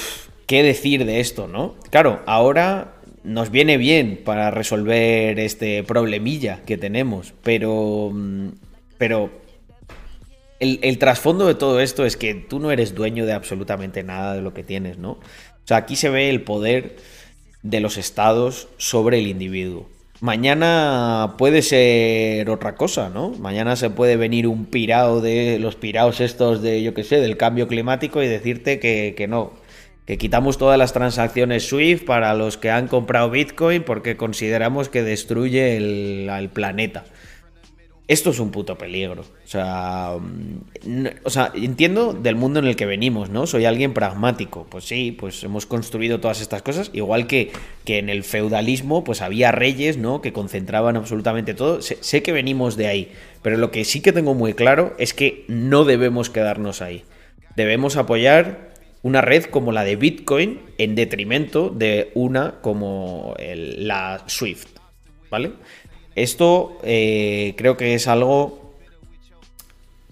qué 0.47 0.63
decir 0.65 1.05
de 1.05 1.21
esto, 1.21 1.47
¿no? 1.47 1.77
Claro, 1.91 2.23
ahora 2.27 2.95
nos 3.23 3.51
viene 3.51 3.77
bien 3.77 4.21
para 4.25 4.51
resolver 4.51 5.39
este 5.39 5.85
problemilla 5.85 6.63
que 6.67 6.77
tenemos, 6.77 7.35
pero, 7.45 8.11
mm, 8.13 8.49
pero 8.99 9.31
el, 10.63 10.99
trasfondo 10.99 11.47
de 11.47 11.55
todo 11.55 11.81
esto 11.81 12.05
es 12.07 12.17
que 12.17 12.35
tú 12.35 12.59
no 12.59 12.71
eres 12.71 12.95
dueño 12.95 13.27
de 13.27 13.33
absolutamente 13.33 14.03
nada 14.03 14.35
de 14.35 14.43
lo 14.43 14.55
que 14.55 14.63
tienes, 14.63 14.99
¿no? 14.99 15.13
O 15.13 15.67
sea, 15.67 15.79
aquí 15.79 15.97
se 15.97 16.09
ve 16.09 16.31
el 16.31 16.43
poder 16.43 16.97
de 17.63 17.81
los 17.81 17.97
estados 17.97 18.69
sobre 18.77 19.19
el 19.19 19.27
individuo. 19.27 19.89
Mañana 20.21 21.35
puede 21.37 21.63
ser 21.63 22.49
otra 22.49 22.77
cosa, 22.77 23.11
¿no? 23.11 23.31
Mañana 23.31 23.75
se 23.75 23.91
puede 23.91 24.17
venir 24.17 24.47
un 24.47 24.67
pirao 24.67 25.21
de 25.21 25.59
los 25.59 25.75
piraos 25.75 26.21
estos 26.21 26.63
de, 26.63 26.83
yo 26.83 26.95
qué 26.95 27.03
sé, 27.03 27.21
del 27.21 27.37
cambio 27.37 27.67
climático 27.67 28.23
y 28.23 28.29
decirte 28.29 28.79
que, 28.79 29.15
que 29.17 29.27
no, 29.27 29.53
que 30.07 30.19
quitamos 30.19 30.59
todas 30.59 30.79
las 30.79 30.93
transacciones 30.93 31.69
SWIFT 31.69 32.05
para 32.05 32.35
los 32.35 32.57
que 32.57 32.71
han 32.71 32.89
comprado 32.89 33.31
Bitcoin 33.31 33.85
porque 33.85 34.17
consideramos 34.17 34.89
que 34.89 35.03
destruye 35.03 35.77
el, 35.77 36.51
planeta. 36.53 37.05
Esto 38.13 38.29
es 38.29 38.41
un 38.41 38.51
puto 38.51 38.77
peligro. 38.77 39.23
O 39.23 39.49
sea, 39.49 40.19
mm, 40.21 41.07
o 41.25 41.31
sea, 41.31 41.51
entiendo 41.55 42.13
del 42.13 42.37
mundo 42.37 42.59
en 42.59 42.67
el 42.67 42.77
que 42.77 42.85
venimos, 42.85 43.31
¿no? 43.31 43.47
Soy 43.47 43.65
alguien 43.65 43.95
pragmático. 43.95 44.67
Pues 44.69 44.85
sí, 44.85 45.17
pues 45.19 45.43
hemos 45.45 45.65
construido 45.65 46.21
todas 46.21 46.43
estas 46.43 46.61
cosas. 46.61 46.91
Igual 46.93 47.27
que, 47.27 47.53
que 47.87 47.99
en 47.99 48.11
el 48.11 48.23
feudalismo, 48.23 49.03
pues 49.03 49.23
había 49.23 49.51
reyes, 49.51 49.97
¿no? 49.97 50.21
Que 50.21 50.35
concentraban 50.35 50.99
absolutamente 50.99 51.55
todo. 51.55 51.81
sé 51.81 52.23
que 52.23 52.33
venimos 52.33 52.77
de 52.77 52.87
ahí. 52.87 53.13
Pero 53.41 53.57
lo 53.57 53.71
que 53.71 53.87
sí 53.87 54.03
que 54.03 54.13
tengo 54.13 54.35
muy 54.35 54.53
claro 54.53 54.95
es 54.99 55.15
que 55.15 55.47
no 55.49 55.85
debemos 55.87 56.29
quedarnos 56.29 56.83
ahí. 56.83 57.05
Debemos 57.57 57.97
apoyar 57.97 58.75
una 59.01 59.23
red 59.23 59.45
como 59.45 59.73
la 59.73 59.85
de 59.85 59.97
Bitcoin 59.97 60.61
en 60.77 60.97
detrimento 60.97 61.71
de 61.71 62.11
una 62.13 62.61
como 62.61 63.35
la 63.39 64.23
Swift. 64.27 64.67
¿Vale? 65.31 65.53
Esto 66.15 66.79
eh, 66.83 67.55
creo 67.57 67.77
que 67.77 67.95
es 67.95 68.09
algo 68.09 68.75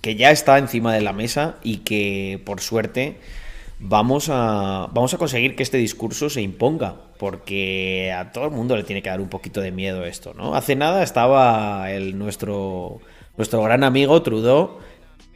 que 0.00 0.16
ya 0.16 0.30
está 0.30 0.58
encima 0.58 0.94
de 0.94 1.02
la 1.02 1.12
mesa 1.12 1.56
y 1.62 1.78
que 1.78 2.40
por 2.44 2.60
suerte 2.60 3.16
vamos 3.78 4.28
a, 4.30 4.88
vamos 4.92 5.12
a 5.14 5.18
conseguir 5.18 5.56
que 5.56 5.62
este 5.62 5.78
discurso 5.78 6.30
se 6.30 6.42
imponga, 6.42 6.96
porque 7.18 8.12
a 8.16 8.32
todo 8.32 8.46
el 8.46 8.50
mundo 8.50 8.76
le 8.76 8.84
tiene 8.84 9.02
que 9.02 9.10
dar 9.10 9.20
un 9.20 9.28
poquito 9.28 9.60
de 9.60 9.72
miedo 9.72 10.04
esto, 10.04 10.32
¿no? 10.34 10.54
Hace 10.54 10.76
nada 10.76 11.02
estaba 11.02 11.90
el, 11.90 12.18
nuestro, 12.18 13.00
nuestro 13.36 13.62
gran 13.62 13.84
amigo 13.84 14.22
Trudeau 14.22 14.78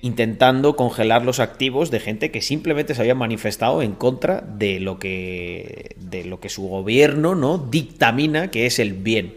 intentando 0.00 0.76
congelar 0.76 1.24
los 1.24 1.40
activos 1.40 1.90
de 1.90 1.98
gente 1.98 2.30
que 2.30 2.42
simplemente 2.42 2.94
se 2.94 3.00
había 3.00 3.14
manifestado 3.14 3.80
en 3.80 3.92
contra 3.92 4.42
de 4.42 4.78
lo 4.78 4.98
que, 4.98 5.96
de 5.98 6.24
lo 6.24 6.40
que 6.40 6.50
su 6.50 6.68
gobierno 6.68 7.34
¿no? 7.34 7.56
dictamina 7.56 8.50
que 8.50 8.66
es 8.66 8.78
el 8.78 8.92
bien. 8.92 9.34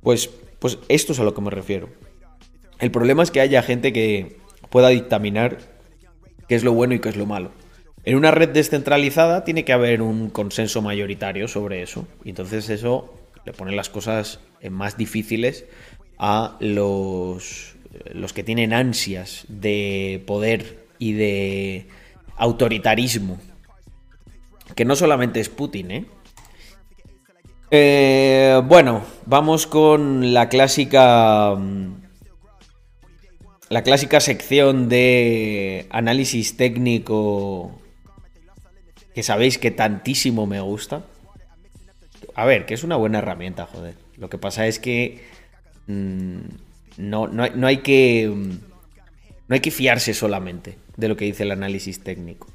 Pues, 0.00 0.30
pues 0.60 0.78
esto 0.88 1.12
es 1.12 1.18
a 1.18 1.24
lo 1.24 1.34
que 1.34 1.40
me 1.40 1.50
refiero. 1.50 1.88
El 2.78 2.90
problema 2.90 3.22
es 3.22 3.30
que 3.30 3.40
haya 3.40 3.62
gente 3.62 3.92
que 3.92 4.38
pueda 4.70 4.88
dictaminar 4.88 5.58
qué 6.48 6.54
es 6.54 6.64
lo 6.64 6.72
bueno 6.72 6.94
y 6.94 7.00
qué 7.00 7.08
es 7.08 7.16
lo 7.16 7.26
malo. 7.26 7.50
En 8.04 8.16
una 8.16 8.30
red 8.30 8.48
descentralizada 8.50 9.44
tiene 9.44 9.64
que 9.64 9.72
haber 9.72 10.00
un 10.00 10.30
consenso 10.30 10.80
mayoritario 10.80 11.48
sobre 11.48 11.82
eso. 11.82 12.06
Y 12.24 12.30
entonces 12.30 12.70
eso 12.70 13.12
le 13.44 13.52
pone 13.52 13.72
las 13.72 13.90
cosas 13.90 14.40
más 14.70 14.96
difíciles 14.96 15.66
a 16.18 16.56
los, 16.60 17.74
los 18.12 18.32
que 18.32 18.42
tienen 18.42 18.72
ansias 18.72 19.44
de 19.48 20.22
poder 20.26 20.86
y 20.98 21.12
de 21.12 21.86
autoritarismo. 22.36 23.38
Que 24.74 24.84
no 24.84 24.96
solamente 24.96 25.40
es 25.40 25.48
Putin, 25.48 25.90
¿eh? 25.90 26.06
Eh 27.70 28.60
bueno, 28.66 29.02
vamos 29.26 29.66
con 29.66 30.32
la 30.32 30.48
clásica. 30.48 31.56
La 33.68 33.82
clásica 33.82 34.18
sección 34.18 34.88
de 34.88 35.86
análisis 35.90 36.56
técnico 36.56 37.80
que 39.14 39.22
sabéis 39.22 39.58
que 39.58 39.70
tantísimo 39.70 40.46
me 40.46 40.60
gusta. 40.60 41.04
A 42.34 42.44
ver, 42.44 42.66
que 42.66 42.74
es 42.74 42.84
una 42.84 42.96
buena 42.96 43.18
herramienta, 43.18 43.66
joder. 43.66 43.94
Lo 44.16 44.28
que 44.28 44.38
pasa 44.38 44.66
es 44.66 44.78
que 44.78 45.24
mm, 45.86 46.38
no, 46.98 47.28
no, 47.28 47.66
hay 47.66 47.78
que 47.78 48.28
mm, 48.28 48.50
no 49.48 49.54
hay 49.54 49.60
que 49.60 49.70
fiarse 49.70 50.14
solamente 50.14 50.76
de 50.96 51.08
lo 51.08 51.16
que 51.16 51.24
dice 51.24 51.44
el 51.44 51.52
análisis 51.52 52.02
técnico. 52.02 52.46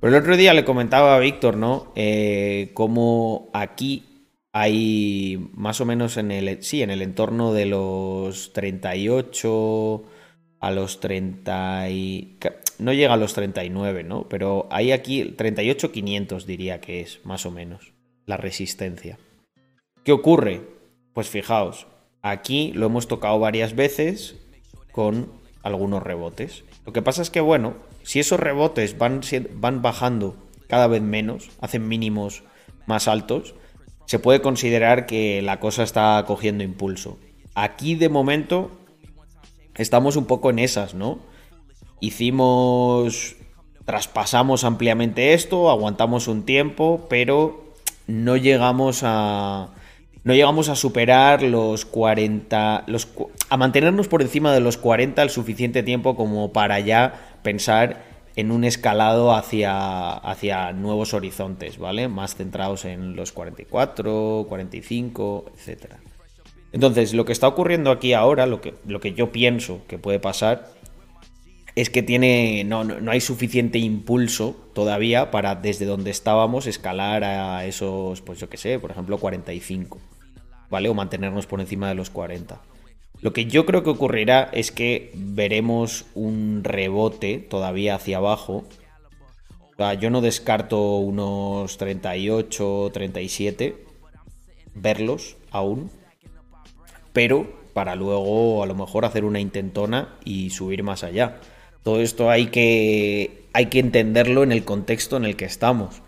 Pero 0.00 0.14
el 0.14 0.22
otro 0.22 0.36
día 0.36 0.54
le 0.54 0.64
comentaba 0.64 1.16
a 1.16 1.18
Víctor, 1.18 1.56
¿no? 1.56 1.92
Eh, 1.96 2.70
cómo 2.74 3.48
aquí 3.52 4.15
hay 4.58 5.50
más 5.52 5.82
o 5.82 5.84
menos 5.84 6.16
en 6.16 6.30
el, 6.30 6.62
sí, 6.62 6.80
en 6.80 6.88
el 6.88 7.02
entorno 7.02 7.52
de 7.52 7.66
los 7.66 8.54
38 8.54 10.02
a 10.60 10.70
los 10.70 10.98
30 11.00 11.90
y... 11.90 12.38
No 12.78 12.94
llega 12.94 13.12
a 13.12 13.18
los 13.18 13.34
39, 13.34 14.02
¿no? 14.02 14.26
Pero 14.30 14.66
hay 14.70 14.92
aquí 14.92 15.24
38.500 15.24 16.44
diría 16.44 16.80
que 16.80 17.02
es, 17.02 17.20
más 17.24 17.44
o 17.44 17.50
menos, 17.50 17.92
la 18.24 18.38
resistencia. 18.38 19.18
¿Qué 20.04 20.12
ocurre? 20.12 20.62
Pues 21.12 21.28
fijaos, 21.28 21.86
aquí 22.22 22.72
lo 22.72 22.86
hemos 22.86 23.08
tocado 23.08 23.38
varias 23.38 23.76
veces 23.76 24.36
con 24.90 25.32
algunos 25.62 26.02
rebotes. 26.02 26.64
Lo 26.86 26.94
que 26.94 27.02
pasa 27.02 27.20
es 27.20 27.28
que, 27.28 27.40
bueno, 27.40 27.76
si 28.04 28.20
esos 28.20 28.40
rebotes 28.40 28.96
van, 28.96 29.20
van 29.52 29.82
bajando 29.82 30.34
cada 30.66 30.86
vez 30.86 31.02
menos, 31.02 31.50
hacen 31.60 31.86
mínimos 31.88 32.42
más 32.86 33.06
altos, 33.06 33.54
se 34.06 34.18
puede 34.18 34.40
considerar 34.40 35.06
que 35.06 35.42
la 35.42 35.60
cosa 35.60 35.82
está 35.82 36.24
cogiendo 36.26 36.64
impulso. 36.64 37.18
Aquí 37.54 37.94
de 37.94 38.08
momento 38.08 38.70
estamos 39.74 40.16
un 40.16 40.26
poco 40.26 40.50
en 40.50 40.58
esas, 40.58 40.94
¿no? 40.94 41.18
Hicimos, 42.00 43.36
traspasamos 43.84 44.64
ampliamente 44.64 45.34
esto, 45.34 45.70
aguantamos 45.70 46.28
un 46.28 46.44
tiempo, 46.44 47.06
pero 47.08 47.64
no 48.06 48.36
llegamos 48.36 49.00
a, 49.02 49.70
no 50.22 50.34
llegamos 50.34 50.68
a 50.68 50.76
superar 50.76 51.42
los 51.42 51.84
40, 51.84 52.84
los, 52.86 53.08
a 53.48 53.56
mantenernos 53.56 54.08
por 54.08 54.22
encima 54.22 54.52
de 54.52 54.60
los 54.60 54.76
40 54.76 55.22
el 55.22 55.30
suficiente 55.30 55.82
tiempo 55.82 56.16
como 56.16 56.52
para 56.52 56.78
ya 56.80 57.38
pensar 57.42 58.04
en 58.36 58.50
un 58.50 58.64
escalado 58.64 59.34
hacia, 59.34 60.12
hacia 60.12 60.72
nuevos 60.72 61.14
horizontes, 61.14 61.78
¿vale? 61.78 62.06
Más 62.08 62.36
centrados 62.36 62.84
en 62.84 63.16
los 63.16 63.32
44, 63.32 64.46
45, 64.48 65.52
etcétera. 65.56 65.98
Entonces, 66.72 67.14
lo 67.14 67.24
que 67.24 67.32
está 67.32 67.48
ocurriendo 67.48 67.90
aquí 67.90 68.12
ahora, 68.12 68.46
lo 68.46 68.60
que, 68.60 68.74
lo 68.86 69.00
que 69.00 69.14
yo 69.14 69.32
pienso 69.32 69.80
que 69.88 69.96
puede 69.98 70.20
pasar, 70.20 70.68
es 71.74 71.88
que 71.88 72.02
tiene. 72.02 72.64
No, 72.64 72.84
no, 72.84 73.10
hay 73.10 73.20
suficiente 73.20 73.78
impulso 73.78 74.56
todavía 74.74 75.30
para 75.30 75.54
desde 75.54 75.86
donde 75.86 76.10
estábamos 76.10 76.66
escalar 76.66 77.24
a 77.24 77.64
esos, 77.64 78.20
pues 78.20 78.38
yo 78.38 78.50
qué 78.50 78.58
sé, 78.58 78.78
por 78.78 78.90
ejemplo, 78.90 79.16
45. 79.16 79.98
¿Vale? 80.68 80.88
O 80.88 80.94
mantenernos 80.94 81.46
por 81.46 81.60
encima 81.60 81.88
de 81.88 81.94
los 81.94 82.10
40. 82.10 82.60
Lo 83.26 83.32
que 83.32 83.46
yo 83.46 83.66
creo 83.66 83.82
que 83.82 83.90
ocurrirá 83.90 84.48
es 84.52 84.70
que 84.70 85.10
veremos 85.16 86.06
un 86.14 86.60
rebote 86.62 87.38
todavía 87.38 87.96
hacia 87.96 88.18
abajo. 88.18 88.62
Yo 90.00 90.10
no 90.10 90.20
descarto 90.20 90.98
unos 90.98 91.76
38, 91.76 92.90
37. 92.94 93.84
Verlos 94.76 95.38
aún 95.50 95.90
pero 97.12 97.52
para 97.74 97.96
luego 97.96 98.62
a 98.62 98.66
lo 98.66 98.76
mejor 98.76 99.04
hacer 99.04 99.24
una 99.24 99.40
intentona 99.40 100.14
y 100.24 100.50
subir 100.50 100.84
más 100.84 101.02
allá. 101.02 101.40
Todo 101.82 102.00
esto 102.00 102.30
hay 102.30 102.46
que, 102.46 103.48
hay 103.52 103.66
que 103.66 103.80
entenderlo 103.80 104.44
en 104.44 104.52
el 104.52 104.64
contexto 104.64 105.16
en 105.16 105.24
el 105.24 105.34
que 105.34 105.46
estamos. 105.46 106.00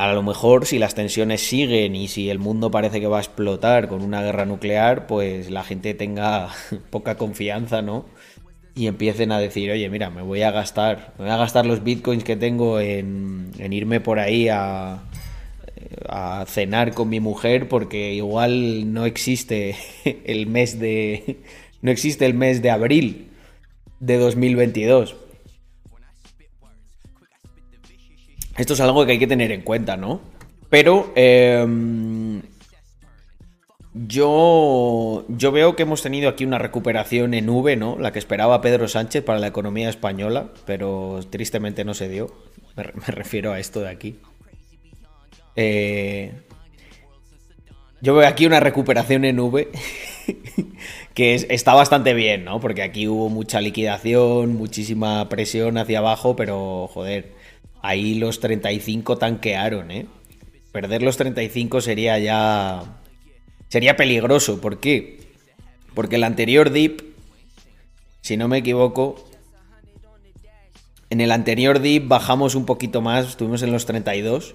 A 0.00 0.14
lo 0.14 0.22
mejor 0.22 0.64
si 0.64 0.78
las 0.78 0.94
tensiones 0.94 1.42
siguen 1.42 1.94
y 1.94 2.08
si 2.08 2.30
el 2.30 2.38
mundo 2.38 2.70
parece 2.70 3.02
que 3.02 3.06
va 3.06 3.18
a 3.18 3.20
explotar 3.20 3.86
con 3.86 4.00
una 4.00 4.22
guerra 4.22 4.46
nuclear, 4.46 5.06
pues 5.06 5.50
la 5.50 5.62
gente 5.62 5.92
tenga 5.92 6.48
poca 6.90 7.18
confianza, 7.18 7.82
¿no? 7.82 8.06
Y 8.74 8.86
empiecen 8.86 9.30
a 9.30 9.38
decir, 9.38 9.70
oye, 9.70 9.90
mira, 9.90 10.08
me 10.08 10.22
voy 10.22 10.40
a 10.40 10.52
gastar, 10.52 11.12
me 11.18 11.26
voy 11.26 11.34
a 11.34 11.36
gastar 11.36 11.66
los 11.66 11.84
bitcoins 11.84 12.24
que 12.24 12.34
tengo 12.34 12.80
en, 12.80 13.52
irme 13.58 14.00
por 14.00 14.20
ahí 14.20 14.48
a, 14.48 15.02
a 16.08 16.46
cenar 16.48 16.94
con 16.94 17.10
mi 17.10 17.20
mujer 17.20 17.68
porque 17.68 18.14
igual 18.14 18.94
no 18.94 19.04
existe 19.04 19.76
el 20.24 20.46
mes 20.46 20.80
de 20.80 21.40
no 21.82 21.90
existe 21.90 22.24
el 22.24 22.32
mes 22.32 22.62
de 22.62 22.70
abril 22.70 23.28
de 23.98 24.16
2022. 24.16 25.14
Esto 28.60 28.74
es 28.74 28.80
algo 28.80 29.06
que 29.06 29.12
hay 29.12 29.18
que 29.18 29.26
tener 29.26 29.52
en 29.52 29.62
cuenta, 29.62 29.96
¿no? 29.96 30.20
Pero 30.68 31.14
em, 31.16 32.42
yo, 33.94 35.24
yo 35.28 35.50
veo 35.50 35.74
que 35.74 35.84
hemos 35.84 36.02
tenido 36.02 36.28
aquí 36.28 36.44
una 36.44 36.58
recuperación 36.58 37.32
en 37.32 37.48
V, 37.48 37.76
¿no? 37.76 37.96
La 37.98 38.12
que 38.12 38.18
esperaba 38.18 38.60
Pedro 38.60 38.86
Sánchez 38.86 39.24
para 39.24 39.38
la 39.38 39.46
economía 39.46 39.88
española, 39.88 40.50
pero 40.66 41.20
tristemente 41.30 41.86
no 41.86 41.94
se 41.94 42.10
dio. 42.10 42.34
me 42.76 42.84
refiero 43.06 43.50
a 43.50 43.58
esto 43.58 43.80
de 43.80 43.88
aquí. 43.88 44.18
Eh, 45.56 46.34
yo 48.02 48.14
veo 48.14 48.28
aquí 48.28 48.44
una 48.44 48.60
recuperación 48.60 49.24
en 49.24 49.40
V 49.40 49.70
que 51.14 51.34
está 51.34 51.72
bastante 51.72 52.12
bien, 52.12 52.44
¿no? 52.44 52.60
Porque 52.60 52.82
aquí 52.82 53.08
hubo 53.08 53.30
mucha 53.30 53.62
liquidación, 53.62 54.54
muchísima 54.54 55.30
presión 55.30 55.78
hacia 55.78 56.00
abajo, 56.00 56.36
pero 56.36 56.90
joder, 56.92 57.39
ahí 57.82 58.14
los 58.14 58.40
35 58.40 59.18
tanquearon, 59.18 59.90
¿eh? 59.90 60.06
Perder 60.72 61.02
los 61.02 61.16
35 61.16 61.80
sería 61.80 62.18
ya... 62.18 62.98
Sería 63.68 63.96
peligroso, 63.96 64.60
¿por 64.60 64.80
qué? 64.80 65.20
Porque 65.94 66.16
el 66.16 66.24
anterior 66.24 66.70
dip, 66.70 67.02
si 68.20 68.36
no 68.36 68.48
me 68.48 68.58
equivoco, 68.58 69.24
en 71.08 71.20
el 71.20 71.30
anterior 71.30 71.80
dip 71.80 72.08
bajamos 72.08 72.54
un 72.54 72.66
poquito 72.66 73.00
más, 73.00 73.28
estuvimos 73.28 73.62
en 73.62 73.72
los 73.72 73.86
32 73.86 74.54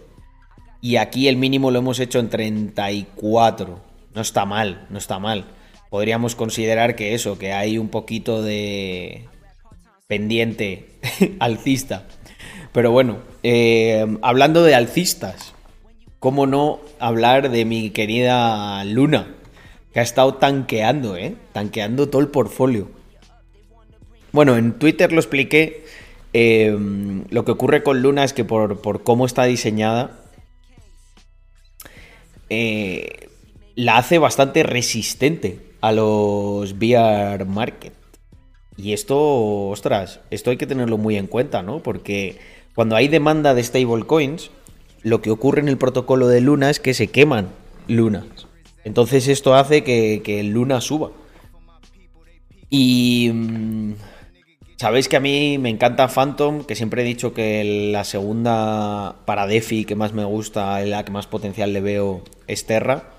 y 0.81 0.97
aquí 0.97 1.27
el 1.27 1.37
mínimo 1.37 1.71
lo 1.71 1.79
hemos 1.79 1.99
hecho 1.99 2.19
en 2.19 2.29
34. 2.29 3.81
No 4.13 4.21
está 4.21 4.45
mal, 4.45 4.85
no 4.89 4.97
está 4.97 5.19
mal. 5.19 5.45
Podríamos 5.89 6.35
considerar 6.35 6.95
que 6.95 7.13
eso, 7.13 7.37
que 7.37 7.53
hay 7.53 7.77
un 7.77 7.89
poquito 7.89 8.41
de 8.41 9.27
pendiente 10.07 10.99
alcista. 11.39 12.05
Pero 12.75 12.91
bueno, 12.91 13.19
eh, 13.41 14.05
hablando 14.21 14.61
de 14.61 14.75
alcistas, 14.75 15.53
¿cómo 16.19 16.45
no 16.45 16.81
hablar 16.99 17.49
de 17.49 17.63
mi 17.63 17.89
querida 17.91 18.83
Luna? 18.83 19.33
Que 19.93 20.01
ha 20.01 20.03
estado 20.03 20.33
tanqueando, 20.33 21.15
¿eh? 21.15 21.35
Tanqueando 21.53 22.09
todo 22.09 22.21
el 22.21 22.27
portfolio. 22.27 22.89
Bueno, 24.33 24.57
en 24.57 24.73
Twitter 24.73 25.13
lo 25.13 25.21
expliqué. 25.21 25.85
Eh, 26.33 26.77
lo 27.29 27.45
que 27.45 27.51
ocurre 27.51 27.81
con 27.81 28.01
Luna 28.01 28.25
es 28.25 28.33
que 28.33 28.43
por, 28.43 28.81
por 28.81 29.03
cómo 29.03 29.25
está 29.25 29.45
diseñada, 29.45 30.19
eh, 32.49 33.29
la 33.75 33.99
hace 33.99 34.17
bastante 34.17 34.63
resistente 34.63 35.61
a 35.79 35.93
los 35.93 36.73
VR 36.73 37.45
Market. 37.45 37.93
Y 38.75 38.91
esto, 38.91 39.69
ostras, 39.69 40.19
esto 40.29 40.49
hay 40.49 40.57
que 40.57 40.67
tenerlo 40.67 40.97
muy 40.97 41.15
en 41.15 41.27
cuenta, 41.27 41.61
¿no? 41.61 41.81
Porque 41.81 42.37
cuando 42.75 42.95
hay 42.95 43.07
demanda 43.07 43.53
de 43.53 43.63
stablecoins, 43.63 44.51
lo 45.01 45.21
que 45.21 45.31
ocurre 45.31 45.61
en 45.61 45.69
el 45.69 45.77
protocolo 45.77 46.27
de 46.27 46.41
Luna 46.41 46.69
es 46.69 46.79
que 46.79 46.93
se 46.93 47.07
queman 47.07 47.49
Luna. 47.87 48.25
Entonces 48.83 49.27
esto 49.27 49.55
hace 49.55 49.83
que, 49.83 50.21
que 50.23 50.43
Luna 50.43 50.81
suba. 50.81 51.11
Y 52.69 53.31
mm, 53.33 53.93
Sabéis 54.77 55.07
que 55.07 55.15
a 55.15 55.21
mí 55.21 55.57
me 55.57 55.69
encanta 55.69 56.09
Phantom, 56.09 56.65
que 56.65 56.75
siempre 56.75 57.01
he 57.01 57.05
dicho 57.05 57.33
que 57.33 57.89
la 57.93 58.03
segunda 58.03 59.15
para 59.25 59.47
DeFi 59.47 59.85
que 59.85 59.95
más 59.95 60.11
me 60.11 60.25
gusta, 60.25 60.81
la 60.81 61.05
que 61.05 61.11
más 61.11 61.27
potencial 61.27 61.71
le 61.71 61.79
veo, 61.79 62.23
es 62.47 62.65
Terra. 62.65 63.11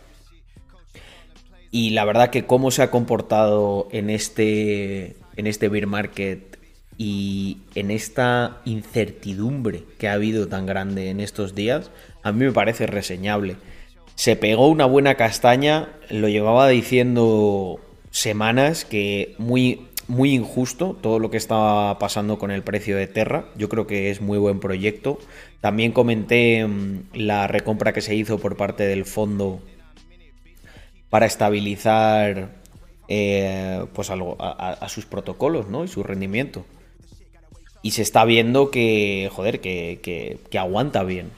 Y 1.71 1.91
la 1.91 2.05
verdad 2.05 2.29
que 2.29 2.45
cómo 2.45 2.71
se 2.71 2.83
ha 2.83 2.91
comportado 2.91 3.89
en 3.91 4.11
este, 4.11 5.17
en 5.37 5.47
este 5.47 5.69
bear 5.71 5.87
market 5.87 6.56
y 6.99 7.59
en 7.75 7.91
esta 7.91 8.59
incertidumbre 8.65 9.85
que 9.99 10.09
ha 10.09 10.15
habido 10.15 10.49
tan 10.49 10.67
grande 10.67 11.11
en 11.11 11.21
estos 11.21 11.55
días, 11.55 11.91
a 12.23 12.33
mí 12.33 12.45
me 12.45 12.53
parece 12.53 12.87
reseñable. 12.87 13.57
Se 14.15 14.37
pegó 14.37 14.69
una 14.69 14.87
buena 14.87 15.17
castaña, 15.17 15.91
lo 16.09 16.29
llevaba 16.29 16.69
diciendo 16.69 17.81
semanas 18.11 18.85
que 18.85 19.35
muy 19.39 19.87
muy 20.09 20.35
injusto 20.35 20.97
todo 21.01 21.19
lo 21.19 21.31
que 21.31 21.37
estaba 21.37 21.99
pasando 21.99 22.39
con 22.39 22.51
el 22.51 22.63
precio 22.63 22.97
de 22.97 23.07
Terra. 23.07 23.47
Yo 23.57 23.69
creo 23.69 23.87
que 23.87 24.11
es 24.11 24.21
muy 24.21 24.39
buen 24.39 24.61
proyecto. 24.61 25.19
También 25.61 25.93
comenté 25.93 26.67
mm, 26.67 27.09
la 27.15 27.47
recompra 27.47 27.93
que 27.93 28.01
se 28.01 28.15
hizo 28.15 28.39
por 28.39 28.57
parte 28.57 28.87
del 28.87 29.05
fondo 29.05 29.61
para 31.11 31.27
estabilizar 31.27 32.51
eh, 33.09 33.85
pues 33.95 34.11
algo, 34.11 34.37
a, 34.39 34.89
sus 34.89 35.07
protocolos 35.07 35.69
¿no? 35.69 35.85
y 35.85 35.89
su 35.89 36.03
rendimiento. 36.03 36.65
Y 37.83 37.93
se 37.93 38.03
está 38.03 38.25
viendo 38.25 38.71
que, 38.71 39.31
joder, 39.33 39.61
que, 39.61 40.01
que, 40.51 40.59
aguanta 40.59 41.05
bien. 41.05 41.31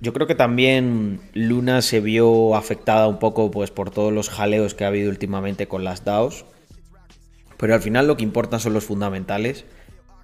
Yo 0.00 0.12
creo 0.12 0.26
que 0.26 0.34
también 0.34 1.20
Luna 1.34 1.82
se 1.82 2.00
vio 2.00 2.54
afectada 2.56 3.06
un 3.08 3.18
poco 3.18 3.50
pues, 3.50 3.70
por 3.70 3.90
todos 3.90 4.12
los 4.12 4.30
jaleos 4.30 4.74
que 4.74 4.84
ha 4.84 4.88
habido 4.88 5.10
últimamente 5.10 5.68
con 5.68 5.84
las 5.84 6.04
DAOs. 6.04 6.44
Pero 7.58 7.74
al 7.74 7.80
final 7.80 8.06
lo 8.08 8.16
que 8.16 8.24
importa 8.24 8.58
son 8.58 8.72
los 8.72 8.84
fundamentales, 8.84 9.64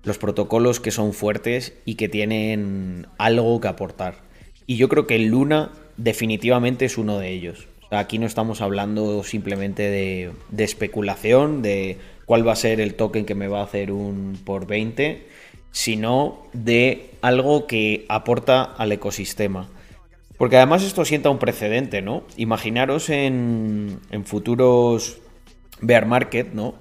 los 0.02 0.18
protocolos 0.18 0.80
que 0.80 0.90
son 0.90 1.12
fuertes 1.12 1.74
y 1.84 1.94
que 1.94 2.08
tienen 2.08 3.06
algo 3.18 3.60
que 3.60 3.68
aportar. 3.68 4.16
Y 4.66 4.76
yo 4.76 4.88
creo 4.88 5.06
que 5.06 5.18
Luna 5.18 5.70
definitivamente 5.96 6.84
es 6.84 6.98
uno 6.98 7.18
de 7.18 7.30
ellos. 7.30 7.68
aquí 7.90 8.18
no 8.18 8.26
estamos 8.26 8.60
hablando 8.60 9.22
simplemente 9.22 9.90
de, 9.90 10.32
de, 10.50 10.64
especulación, 10.64 11.62
de 11.62 11.96
cuál 12.26 12.46
va 12.46 12.52
a 12.52 12.56
ser 12.56 12.80
el 12.80 12.94
token 12.94 13.24
que 13.24 13.34
me 13.34 13.48
va 13.48 13.60
a 13.60 13.64
hacer 13.64 13.92
un 13.92 14.38
por 14.44 14.66
20, 14.66 15.26
sino 15.70 16.42
de 16.52 17.10
algo 17.22 17.66
que 17.66 18.06
aporta 18.08 18.62
al 18.62 18.92
ecosistema. 18.92 19.68
Porque 20.36 20.56
además 20.56 20.84
esto 20.84 21.04
sienta 21.04 21.30
un 21.30 21.38
precedente, 21.38 22.00
¿no? 22.00 22.22
Imaginaros 22.36 23.10
en, 23.10 24.00
en 24.10 24.24
futuros 24.24 25.18
bear 25.80 26.06
market, 26.06 26.52
¿no? 26.52 26.74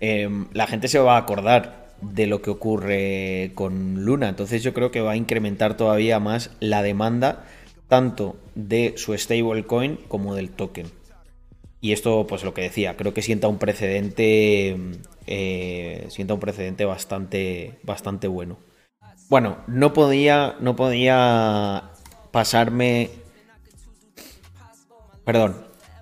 Em, 0.00 0.46
la 0.52 0.66
gente 0.66 0.88
se 0.88 0.98
va 0.98 1.16
a 1.16 1.18
acordar 1.18 1.94
de 2.00 2.26
lo 2.26 2.42
que 2.42 2.50
ocurre 2.50 3.52
con 3.54 4.04
Luna. 4.04 4.28
Entonces 4.28 4.62
yo 4.62 4.74
creo 4.74 4.90
que 4.90 5.00
va 5.00 5.12
a 5.12 5.16
incrementar 5.16 5.76
todavía 5.76 6.18
más 6.20 6.50
la 6.60 6.82
demanda 6.82 7.44
tanto 7.88 8.36
de 8.54 8.94
su 8.96 9.16
stablecoin 9.16 9.98
como 10.08 10.34
del 10.34 10.50
token. 10.50 10.86
Y 11.80 11.92
esto, 11.92 12.26
pues 12.26 12.44
lo 12.44 12.54
que 12.54 12.62
decía, 12.62 12.96
creo 12.96 13.12
que 13.12 13.22
sienta 13.22 13.48
un 13.48 13.58
precedente. 13.58 14.76
Eh, 15.26 16.06
sienta 16.08 16.34
un 16.34 16.40
precedente 16.40 16.84
bastante. 16.84 17.78
bastante 17.82 18.28
bueno. 18.28 18.58
Bueno, 19.28 19.58
no 19.66 19.92
podía. 19.92 20.56
No 20.60 20.76
podía 20.76 21.90
pasarme. 22.30 23.10
Perdón. 25.24 25.56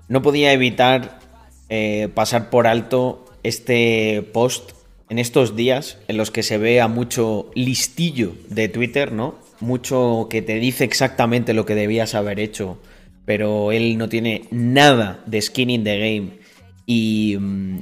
No 0.09 0.21
podía 0.23 0.53
evitar 0.53 1.21
eh, 1.69 2.09
pasar 2.15 2.51
por 2.51 2.67
alto 2.67 3.25
este 3.43 4.23
post 4.33 4.73
en 5.09 5.19
estos 5.19 5.57
días 5.57 5.99
en 6.09 6.17
los 6.17 6.31
que 6.31 6.43
se 6.43 6.59
ve 6.59 6.81
a 6.81 6.89
mucho 6.89 7.51
listillo 7.55 8.33
de 8.49 8.69
Twitter, 8.69 9.13
¿no? 9.13 9.37
Mucho 9.61 10.27
que 10.29 10.43
te 10.43 10.57
dice 10.57 10.85
exactamente 10.85 11.55
lo 11.55 11.65
que 11.65 11.75
debías 11.75 12.15
haber 12.15 12.41
hecho, 12.41 12.79
pero 13.25 13.73
él 13.73 13.97
no 13.99 14.09
tiene 14.09 14.49
nada 14.51 15.23
de 15.27 15.41
skin 15.41 15.71
in 15.71 15.85
the 15.85 15.99
game 15.99 16.42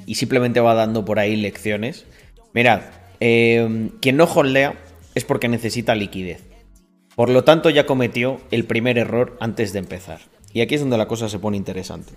y, 0.07 0.15
simplemente 0.15 0.61
va 0.61 0.75
dando 0.75 1.05
por 1.05 1.19
ahí 1.19 1.37
lecciones. 1.37 2.07
Mirad, 2.53 2.83
eh, 3.21 3.91
quien 4.01 4.17
no 4.17 4.25
holdea 4.25 4.75
es 5.15 5.25
porque 5.25 5.49
necesita 5.49 5.95
liquidez. 5.95 6.43
Por 7.17 7.31
lo 7.31 7.45
tanto, 7.45 7.71
ya 7.71 7.87
cometió 7.87 8.41
el 8.51 8.65
primer 8.65 8.99
error 8.99 9.37
antes 9.41 9.73
de 9.73 9.81
empezar. 9.81 10.21
Y 10.53 10.61
aquí 10.61 10.75
es 10.75 10.81
donde 10.81 10.99
la 10.99 11.09
cosa 11.09 11.29
se 11.29 11.39
pone 11.39 11.57
interesante. 11.57 12.13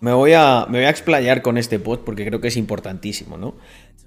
Me 0.00 0.12
voy, 0.12 0.32
a, 0.34 0.66
me 0.68 0.78
voy 0.78 0.86
a 0.86 0.90
explayar 0.90 1.42
con 1.42 1.56
este 1.58 1.78
post 1.78 2.04
porque 2.04 2.26
creo 2.26 2.40
que 2.40 2.48
es 2.48 2.56
importantísimo, 2.56 3.38
¿no? 3.38 3.56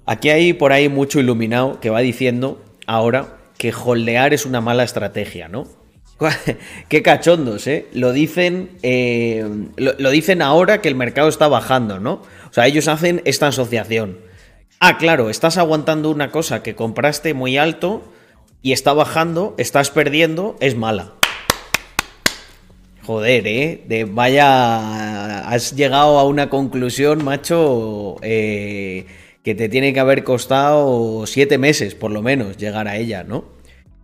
Aquí 0.06 0.30
hay 0.30 0.52
por 0.52 0.72
ahí 0.72 0.88
mucho 0.88 1.20
iluminado 1.20 1.80
que 1.80 1.90
va 1.90 2.00
diciendo 2.00 2.64
ahora 2.86 3.38
que 3.58 3.72
holdear 3.72 4.32
es 4.32 4.46
una 4.46 4.60
mala 4.60 4.84
estrategia, 4.84 5.48
¿no? 5.48 5.79
Qué 6.88 7.02
cachondos, 7.02 7.66
¿eh? 7.66 7.86
Lo 7.92 8.12
dicen, 8.12 8.70
eh, 8.82 9.46
lo, 9.76 10.10
dicen 10.10 10.42
ahora 10.42 10.80
que 10.80 10.88
el 10.88 10.94
mercado 10.94 11.28
está 11.28 11.48
bajando, 11.48 11.98
¿no? 11.98 12.22
O 12.48 12.52
sea, 12.52 12.66
ellos 12.66 12.88
hacen 12.88 13.22
esta 13.24 13.48
asociación. 13.48 14.18
Ah, 14.80 14.98
claro, 14.98 15.30
estás 15.30 15.56
aguantando 15.58 16.10
una 16.10 16.30
cosa 16.30 16.62
que 16.62 16.74
compraste 16.74 17.34
muy 17.34 17.56
alto 17.56 18.02
y 18.62 18.72
está 18.72 18.92
bajando, 18.92 19.54
estás 19.58 19.90
perdiendo, 19.90 20.56
es 20.60 20.76
mala. 20.76 21.14
Joder, 23.02 23.46
¿eh? 23.46 23.84
De 23.88 24.04
vaya, 24.04 25.48
has 25.48 25.74
llegado 25.74 26.18
a 26.18 26.24
una 26.24 26.50
conclusión, 26.50 27.24
macho, 27.24 28.16
eh, 28.22 29.06
que 29.42 29.54
te 29.54 29.68
tiene 29.68 29.94
que 29.94 30.00
haber 30.00 30.22
costado 30.22 31.26
siete 31.26 31.56
meses, 31.56 31.94
por 31.94 32.10
lo 32.10 32.20
menos, 32.20 32.58
llegar 32.58 32.88
a 32.88 32.96
ella, 32.96 33.24
¿no? 33.24 33.59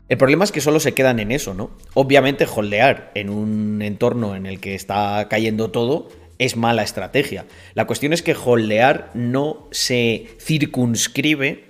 El 0.08 0.18
problema 0.18 0.44
es 0.44 0.52
que 0.52 0.60
solo 0.60 0.80
se 0.80 0.94
quedan 0.94 1.18
en 1.18 1.32
eso, 1.32 1.54
¿no? 1.54 1.70
Obviamente, 1.94 2.46
holdear 2.46 3.10
en 3.14 3.30
un 3.30 3.82
entorno 3.82 4.36
en 4.36 4.46
el 4.46 4.60
que 4.60 4.74
está 4.74 5.26
cayendo 5.28 5.70
todo 5.70 6.08
es 6.38 6.56
mala 6.56 6.82
estrategia. 6.82 7.46
La 7.74 7.86
cuestión 7.86 8.12
es 8.12 8.22
que 8.22 8.34
holdear 8.34 9.10
no 9.14 9.68
se 9.70 10.28
circunscribe 10.38 11.64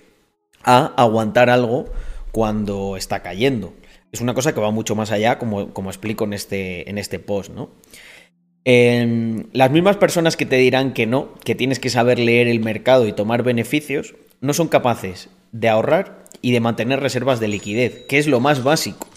a 0.62 0.86
aguantar 0.96 1.48
algo 1.50 1.86
cuando 2.32 2.96
está 2.96 3.22
cayendo 3.22 3.72
es 4.16 4.20
una 4.20 4.34
cosa 4.34 4.54
que 4.54 4.60
va 4.60 4.70
mucho 4.70 4.94
más 4.94 5.10
allá, 5.10 5.38
como, 5.38 5.72
como 5.72 5.90
explico 5.90 6.24
en 6.24 6.32
este, 6.32 6.88
en 6.88 6.98
este 6.98 7.18
post, 7.18 7.50
¿no? 7.50 7.70
las 8.68 9.70
mismas 9.70 9.96
personas 9.96 10.36
que 10.36 10.44
te 10.44 10.56
dirán 10.56 10.92
que 10.92 11.06
no, 11.06 11.34
que 11.44 11.54
tienes 11.54 11.78
que 11.78 11.88
saber 11.88 12.18
leer 12.18 12.48
el 12.48 12.58
mercado 12.58 13.06
y 13.06 13.12
tomar 13.12 13.44
beneficios, 13.44 14.16
no 14.40 14.54
son 14.54 14.66
capaces 14.66 15.28
de 15.52 15.68
ahorrar 15.68 16.24
y 16.42 16.52
de 16.52 16.60
mantener 16.60 17.00
reservas 17.00 17.40
de 17.40 17.48
liquidez, 17.48 18.04
que 18.08 18.18
es 18.18 18.26
lo 18.26 18.40
más 18.40 18.62
básico. 18.62 19.08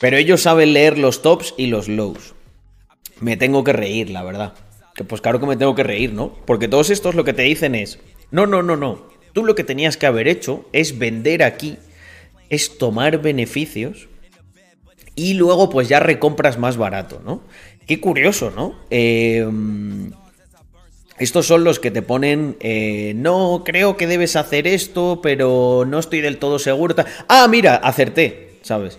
Pero 0.00 0.16
ellos 0.16 0.42
saben 0.42 0.72
leer 0.72 0.98
los 0.98 1.22
tops 1.22 1.54
y 1.56 1.66
los 1.66 1.88
lows. 1.88 2.34
Me 3.20 3.36
tengo 3.36 3.62
que 3.62 3.72
reír, 3.72 4.10
la 4.10 4.22
verdad. 4.22 4.54
Que 4.94 5.04
pues 5.04 5.20
claro 5.20 5.40
que 5.40 5.46
me 5.46 5.56
tengo 5.56 5.74
que 5.74 5.84
reír, 5.84 6.12
¿no? 6.12 6.34
Porque 6.44 6.68
todos 6.68 6.90
estos 6.90 7.14
lo 7.14 7.24
que 7.24 7.32
te 7.32 7.42
dicen 7.42 7.74
es, 7.74 8.00
no, 8.30 8.46
no, 8.46 8.62
no, 8.62 8.76
no. 8.76 9.06
Tú 9.32 9.44
lo 9.44 9.54
que 9.54 9.64
tenías 9.64 9.96
que 9.96 10.06
haber 10.06 10.28
hecho 10.28 10.68
es 10.72 10.98
vender 10.98 11.42
aquí, 11.42 11.78
es 12.50 12.78
tomar 12.78 13.22
beneficios 13.22 14.08
y 15.14 15.34
luego 15.34 15.70
pues 15.70 15.88
ya 15.88 16.00
recompras 16.00 16.58
más 16.58 16.76
barato, 16.76 17.22
¿no? 17.24 17.42
Qué 17.86 18.00
curioso, 18.00 18.50
¿no? 18.50 18.74
Em, 18.90 20.12
estos 21.22 21.46
son 21.46 21.62
los 21.64 21.78
que 21.78 21.90
te 21.90 22.02
ponen, 22.02 22.56
eh, 22.60 23.12
no, 23.16 23.62
creo 23.64 23.96
que 23.96 24.06
debes 24.06 24.34
hacer 24.36 24.66
esto, 24.66 25.20
pero 25.22 25.84
no 25.86 25.98
estoy 25.98 26.20
del 26.20 26.38
todo 26.38 26.58
seguro. 26.58 26.96
Ah, 27.28 27.46
mira, 27.48 27.76
acerté, 27.76 28.58
¿sabes? 28.62 28.98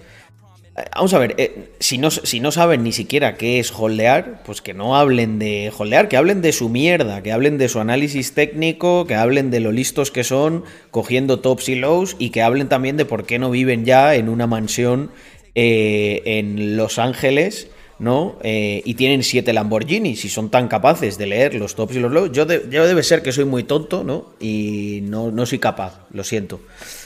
Eh, 0.78 0.84
vamos 0.96 1.14
a 1.14 1.20
ver, 1.20 1.36
eh, 1.38 1.72
si, 1.80 1.98
no, 1.98 2.12
si 2.12 2.40
no 2.40 2.52
saben 2.52 2.84
ni 2.84 2.94
siquiera 2.94 3.36
qué 3.36 3.60
es 3.60 3.72
holdear, 3.72 4.42
pues 4.46 4.62
que 4.62 4.74
no 4.74 4.96
hablen 4.96 5.38
de 5.38 5.72
holdear, 5.78 6.08
que 6.08 6.16
hablen 6.16 6.42
de 6.42 6.54
su 6.54 6.70
mierda, 6.70 7.22
que 7.22 7.32
hablen 7.32 7.58
de 7.58 7.68
su 7.68 7.80
análisis 7.80 8.34
técnico, 8.34 9.06
que 9.06 9.16
hablen 9.16 9.52
de 9.52 9.60
lo 9.60 9.72
listos 9.72 10.10
que 10.10 10.24
son 10.24 10.64
cogiendo 10.92 11.42
tops 11.42 11.68
y 11.70 11.76
lows 11.76 12.16
y 12.20 12.30
que 12.30 12.42
hablen 12.42 12.70
también 12.70 12.96
de 12.96 13.06
por 13.06 13.26
qué 13.26 13.38
no 13.38 13.52
viven 13.52 13.86
ya 13.86 14.16
en 14.16 14.30
una 14.30 14.48
mansión 14.48 15.12
en 15.56 16.78
Los 16.78 16.98
Ángeles, 16.98 17.68
¿no? 18.00 18.38
Eh, 18.44 18.82
y 18.86 18.96
tienen 18.96 19.24
siete 19.24 19.54
Lamborghinis 19.54 20.26
y 20.26 20.30
son 20.30 20.50
tan 20.50 20.68
capaces 20.68 21.18
de 21.18 21.28
leer 21.28 21.56
los 21.56 21.76
tops 21.76 21.96
y 21.96 22.00
los 22.00 22.12
lows. 22.12 22.32
Yo, 22.32 22.46
debe 22.46 23.04
ser 23.04 23.22
que 23.22 23.32
soy 23.32 23.46
muy 23.46 23.64
tonto, 23.64 24.04
¿no? 24.04 24.34
Y 24.40 25.00
no, 25.04 25.32
no 25.32 25.46
soy 25.46 25.60
capaz, 25.60 26.00
lo 26.12 26.24
siento. 26.24 26.62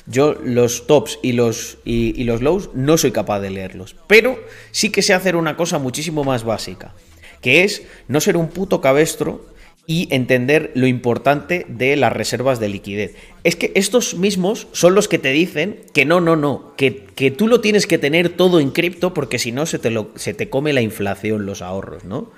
Yo 0.06 0.34
los 0.34 0.88
tops 0.88 1.20
y 1.22 1.34
los, 1.34 1.78
y 1.84 2.24
los 2.24 2.42
lows 2.42 2.70
no 2.74 2.98
soy 2.98 3.12
capaz 3.12 3.40
de 3.40 3.50
leerlos. 3.50 3.96
Pero 4.08 4.40
sí 4.72 4.90
que 4.90 5.02
sé 5.02 5.14
hacer 5.14 5.36
una 5.36 5.58
cosa 5.58 5.80
muchísimo 5.80 6.24
más 6.24 6.44
básica, 6.44 6.94
que 7.42 7.64
es 7.64 7.84
no 8.08 8.22
ser 8.22 8.38
un 8.38 8.48
puto 8.48 8.82
cabestro 8.82 9.57
y 9.90 10.14
entender 10.14 10.72
lo 10.76 10.86
importante 10.86 11.66
de 11.70 11.96
las 11.96 12.12
reservas 12.12 12.60
de 12.60 12.68
liquidez. 12.68 13.16
Es 13.46 13.56
que 13.56 13.72
estos 13.74 14.16
mismos 14.16 14.68
son 14.74 14.94
los 14.94 15.08
que 15.08 15.18
te 15.18 15.32
dicen 15.32 15.80
que 15.94 16.04
no, 16.04 16.20
no, 16.20 16.36
no, 16.36 16.74
que, 16.76 17.06
que 17.16 17.32
tú 17.32 17.48
lo 17.48 17.62
tienes 17.62 17.88
que 17.88 17.98
tener 17.98 18.28
todo 18.28 18.60
en 18.60 18.72
cripto 18.72 19.14
porque 19.14 19.40
si 19.40 19.54
no 19.54 19.66
se 19.66 19.80
te, 19.80 19.90
lo, 19.90 20.12
se 20.16 20.34
te 20.34 20.50
come 20.50 20.74
la 20.74 20.82
inflación, 20.82 21.46
los 21.46 21.62
ahorros, 21.62 22.04
¿no? 22.04 22.32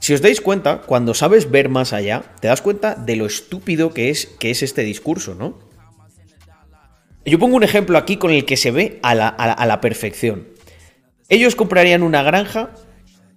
Si 0.00 0.12
os 0.12 0.20
dais 0.20 0.42
cuenta, 0.42 0.82
cuando 0.82 1.14
sabes 1.14 1.50
ver 1.50 1.70
más 1.70 1.94
allá, 1.94 2.22
te 2.40 2.48
das 2.48 2.60
cuenta 2.60 2.94
de 2.94 3.16
lo 3.16 3.24
estúpido 3.24 3.94
que 3.94 4.10
es, 4.10 4.26
que 4.26 4.50
es 4.50 4.62
este 4.62 4.82
discurso, 4.82 5.34
¿no? 5.34 5.58
Yo 7.24 7.38
pongo 7.38 7.56
un 7.56 7.64
ejemplo 7.64 7.96
aquí 7.96 8.18
con 8.18 8.30
el 8.30 8.44
que 8.44 8.58
se 8.58 8.70
ve 8.70 8.98
a 9.02 9.14
la, 9.14 9.28
a 9.28 9.64
la 9.64 9.80
perfección. 9.80 10.48
Ellos 11.30 11.56
comprarían 11.56 12.02
una 12.02 12.22
granja 12.22 12.74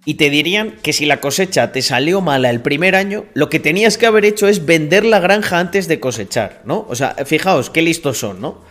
y 0.04 0.14
te 0.14 0.30
dirían 0.30 0.72
que 0.82 0.92
si 0.92 1.06
la 1.06 1.20
cosecha 1.20 1.72
te 1.72 1.82
salió 1.82 2.20
mala 2.20 2.50
el 2.50 2.62
primer 2.62 2.94
año, 2.94 3.26
lo 3.34 3.48
que 3.50 3.60
tenías 3.60 3.98
que 3.98 4.06
haber 4.06 4.24
hecho 4.24 4.48
es 4.48 4.64
vender 4.64 5.04
la 5.04 5.20
granja 5.20 5.58
antes 5.58 5.88
de 5.88 6.00
cosechar, 6.00 6.62
¿no? 6.64 6.86
O 6.88 6.94
sea, 6.94 7.14
fijaos 7.26 7.70
qué 7.70 7.82
listos 7.82 8.18
son, 8.18 8.40
¿no? 8.40 8.62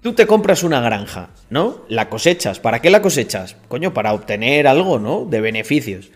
Tú 0.00 0.14
te 0.14 0.26
compras 0.26 0.62
una 0.62 0.80
granja, 0.80 1.30
¿no? 1.50 1.84
La 1.88 2.08
cosechas. 2.08 2.60
¿Para 2.60 2.80
qué 2.80 2.88
la 2.88 3.02
cosechas? 3.02 3.56
Coño, 3.66 3.92
para 3.92 4.12
obtener 4.12 4.68
algo, 4.68 4.98
¿no? 4.98 5.26
De 5.28 5.40
beneficios. 5.40 6.10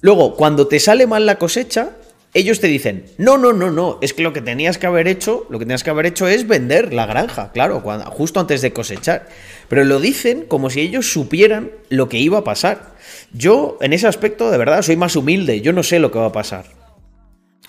Luego, 0.00 0.36
cuando 0.36 0.68
te 0.68 0.78
sale 0.78 1.06
mal 1.06 1.26
la 1.26 1.36
cosecha, 1.36 1.90
ellos 2.34 2.58
te 2.58 2.66
dicen, 2.66 3.04
no, 3.16 3.38
no, 3.38 3.52
no, 3.52 3.70
no, 3.70 3.98
es 4.02 4.12
que 4.12 4.22
lo 4.22 4.32
que 4.32 4.40
tenías 4.40 4.76
que 4.76 4.88
haber 4.88 5.06
hecho, 5.06 5.46
lo 5.50 5.60
que 5.60 5.64
tenías 5.64 5.84
que 5.84 5.90
haber 5.90 6.06
hecho 6.06 6.26
es 6.26 6.48
vender 6.48 6.92
la 6.92 7.06
granja, 7.06 7.52
claro, 7.52 7.80
justo 8.10 8.40
antes 8.40 8.60
de 8.60 8.72
cosechar. 8.72 9.28
Pero 9.68 9.84
lo 9.84 10.00
dicen 10.00 10.44
como 10.46 10.68
si 10.68 10.80
ellos 10.80 11.12
supieran 11.12 11.70
lo 11.90 12.08
que 12.08 12.18
iba 12.18 12.38
a 12.38 12.44
pasar. 12.44 12.96
Yo, 13.32 13.78
en 13.80 13.92
ese 13.92 14.08
aspecto, 14.08 14.50
de 14.50 14.58
verdad, 14.58 14.82
soy 14.82 14.96
más 14.96 15.14
humilde. 15.14 15.60
Yo 15.60 15.72
no 15.72 15.84
sé 15.84 16.00
lo 16.00 16.10
que 16.10 16.18
va 16.18 16.26
a 16.26 16.32
pasar. 16.32 16.64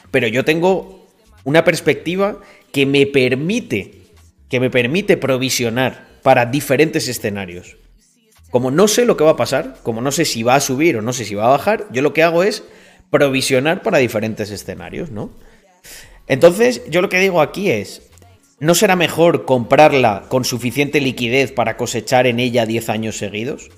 Pero 0.10 0.28
yo 0.28 0.44
tengo 0.44 1.08
una 1.44 1.64
perspectiva 1.64 2.42
que 2.72 2.88
me 2.88 3.06
permite, 3.06 4.02
que 4.50 4.60
me 4.60 4.72
permite 4.72 5.16
provisionar 5.16 6.08
para 6.24 6.48
diferentes 6.48 7.08
escenarios. 7.08 7.78
Como 8.50 8.72
no 8.72 8.88
sé 8.88 9.06
lo 9.06 9.16
que 9.16 9.24
va 9.24 9.32
a 9.32 9.38
pasar, 9.38 9.78
como 9.84 10.02
no 10.02 10.12
sé 10.12 10.26
si 10.26 10.42
va 10.42 10.56
a 10.56 10.60
subir 10.62 10.98
o 10.98 11.02
no 11.04 11.14
sé 11.14 11.24
si 11.24 11.36
va 11.36 11.46
a 11.46 11.50
bajar, 11.50 11.86
yo 11.92 12.02
lo 12.02 12.14
que 12.14 12.24
hago 12.24 12.42
es 12.42 12.64
provisionar 13.10 13.82
para 13.82 13.98
diferentes 13.98 14.52
escenarios, 14.52 15.12
¿no? 15.12 15.32
Entonces, 16.28 16.82
yo 16.90 17.02
lo 17.02 17.10
que 17.10 17.20
digo 17.20 17.42
aquí 17.42 17.70
es, 17.70 18.02
¿no 18.60 18.76
será 18.76 18.96
mejor 18.96 19.46
comprarla 19.46 20.26
con 20.28 20.44
suficiente 20.44 21.00
liquidez 21.00 21.52
para 21.52 21.78
cosechar 21.78 22.28
en 22.28 22.40
ella 22.40 22.66
10 22.66 22.90
años 22.90 23.18
seguidos? 23.18 23.70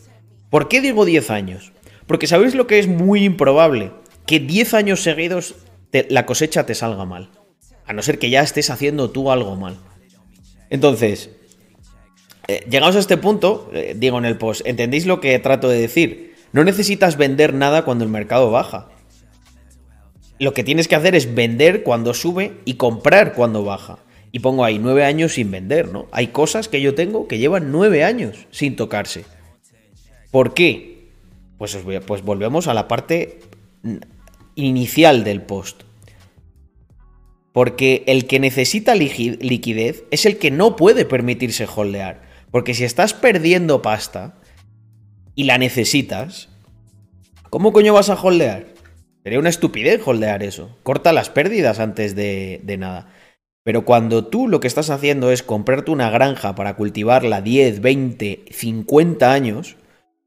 ¿Por 0.50 0.70
qué 0.70 0.82
digo 0.82 1.06
10 1.06 1.30
años? 1.30 1.74
Porque 2.06 2.28
sabéis 2.28 2.56
lo 2.56 2.68
que 2.68 2.80
es 2.80 2.88
muy 2.88 3.26
improbable, 3.26 3.92
que 4.26 4.40
10 4.40 4.74
años 4.74 5.04
seguidos 5.04 5.56
la 6.10 6.26
cosecha 6.26 6.66
te 6.66 6.76
salga 6.76 7.06
mal. 7.06 7.30
A 7.86 7.94
no 7.94 8.02
ser 8.02 8.20
que 8.20 8.30
ya 8.30 8.42
estés 8.42 8.70
haciendo 8.70 9.10
tú 9.10 9.32
algo 9.32 9.56
mal. 9.56 9.78
Entonces, 10.70 11.32
eh, 12.48 12.66
llegados 12.70 12.96
a 12.96 13.00
este 13.00 13.18
punto, 13.18 13.70
eh, 13.74 13.94
digo 13.98 14.18
en 14.18 14.26
el 14.26 14.38
post, 14.38 14.62
¿entendéis 14.66 15.06
lo 15.06 15.20
que 15.20 15.38
trato 15.40 15.70
de 15.70 15.80
decir? 15.80 16.36
No 16.54 16.64
necesitas 16.64 17.18
vender 17.18 17.54
nada 17.54 17.84
cuando 17.84 18.04
el 18.04 18.10
mercado 18.10 18.52
baja. 18.52 18.90
Lo 20.40 20.54
que 20.54 20.64
tienes 20.64 20.88
que 20.88 20.96
hacer 20.96 21.16
es 21.16 21.34
vender 21.34 21.84
cuando 21.84 22.14
sube 22.14 22.60
y 22.66 22.76
comprar 22.76 23.34
cuando 23.34 23.64
baja. 23.64 24.00
Y 24.32 24.40
pongo 24.40 24.64
ahí 24.64 24.78
nueve 24.78 25.04
años 25.04 25.34
sin 25.34 25.50
vender, 25.50 25.92
¿no? 25.92 26.08
Hay 26.12 26.28
cosas 26.28 26.68
que 26.68 26.82
yo 26.82 26.94
tengo 26.94 27.28
que 27.28 27.40
llevan 27.40 27.72
nueve 27.72 28.04
años 28.04 28.46
sin 28.52 28.76
tocarse. 28.76 29.26
¿Por 30.32 30.54
qué? 30.54 31.10
Pues, 31.58 31.78
pues 32.06 32.22
volvemos 32.22 32.68
a 32.68 32.74
la 32.74 32.88
parte 32.88 33.40
inicial 34.56 35.24
del 35.24 35.42
post. 35.42 35.84
Porque 37.52 38.04
el 38.06 38.28
que 38.28 38.40
necesita 38.40 38.94
liquidez 38.94 40.04
es 40.12 40.28
el 40.28 40.38
que 40.38 40.52
no 40.52 40.76
puede 40.76 41.06
permitirse 41.06 41.66
holdear. 41.66 42.22
Porque 42.52 42.76
si 42.76 42.84
estás 42.84 43.14
perdiendo 43.14 43.82
pasta 43.82 44.36
y 45.34 45.46
la 45.46 45.58
necesitas, 45.58 46.50
¿cómo 47.50 47.74
coño 47.74 47.94
vas 47.94 48.10
a 48.10 48.22
holdear? 48.22 48.77
Sería 49.28 49.40
una 49.40 49.50
estupidez 49.50 50.02
holdear 50.06 50.42
eso. 50.42 50.70
Corta 50.84 51.12
las 51.12 51.30
pérdidas 51.30 51.82
antes 51.82 52.16
de, 52.16 52.62
de 52.64 52.78
nada. 52.78 53.10
Pero 53.66 53.84
cuando 53.84 54.26
tú 54.28 54.48
lo 54.48 54.62
que 54.62 54.70
estás 54.70 54.90
haciendo 54.90 55.34
es 55.34 55.44
comprarte 55.44 55.92
una 55.92 56.10
granja 56.10 56.56
para 56.56 56.78
cultivarla 56.78 57.42
10, 57.42 57.82
20, 57.82 58.46
50 58.50 59.34
años, 59.34 59.76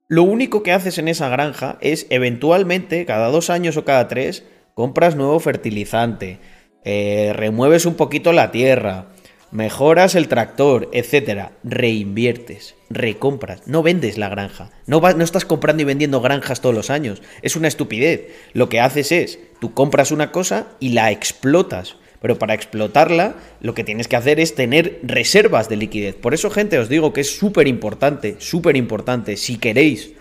lo 0.06 0.22
único 0.24 0.62
que 0.62 0.72
haces 0.72 0.98
en 0.98 1.08
esa 1.08 1.30
granja 1.30 1.78
es 1.80 2.08
eventualmente, 2.10 3.06
cada 3.06 3.28
dos 3.28 3.48
años 3.48 3.78
o 3.78 3.86
cada 3.86 4.06
tres, 4.06 4.44
compras 4.74 5.16
nuevo 5.16 5.40
fertilizante, 5.40 6.38
eh, 6.84 7.32
remueves 7.34 7.86
un 7.86 7.94
poquito 7.94 8.34
la 8.34 8.50
tierra, 8.50 9.06
mejoras 9.50 10.14
el 10.14 10.28
tractor, 10.28 10.88
etcétera, 10.92 11.52
reinviertes, 11.64 12.76
recompras, 12.88 13.66
no 13.66 13.82
vendes 13.82 14.18
la 14.18 14.28
granja, 14.28 14.70
no, 14.86 15.00
no 15.00 15.24
estás 15.24 15.44
comprando 15.44 15.82
y 15.82 15.86
vendiendo 15.86 16.20
granjas 16.20 16.60
todos 16.60 16.74
los 16.74 16.90
años, 16.90 17.22
es 17.42 17.56
una 17.56 17.68
estupidez. 17.68 18.28
Lo 18.52 18.68
que 18.68 18.80
haces 18.80 19.12
es, 19.12 19.38
tú 19.60 19.74
compras 19.74 20.12
una 20.12 20.32
cosa 20.32 20.68
y 20.78 20.90
la 20.90 21.10
explotas, 21.10 21.96
pero 22.20 22.38
para 22.38 22.54
explotarla, 22.54 23.36
lo 23.60 23.74
que 23.74 23.84
tienes 23.84 24.06
que 24.06 24.16
hacer 24.16 24.40
es 24.40 24.54
tener 24.54 25.00
reservas 25.02 25.68
de 25.68 25.76
liquidez. 25.76 26.14
Por 26.14 26.34
eso, 26.34 26.50
gente, 26.50 26.78
os 26.78 26.88
digo 26.88 27.12
que 27.12 27.22
es 27.22 27.36
súper 27.36 27.66
importante, 27.66 28.36
súper 28.38 28.76
importante, 28.76 29.36
si 29.36 29.56
queréis 29.56 30.12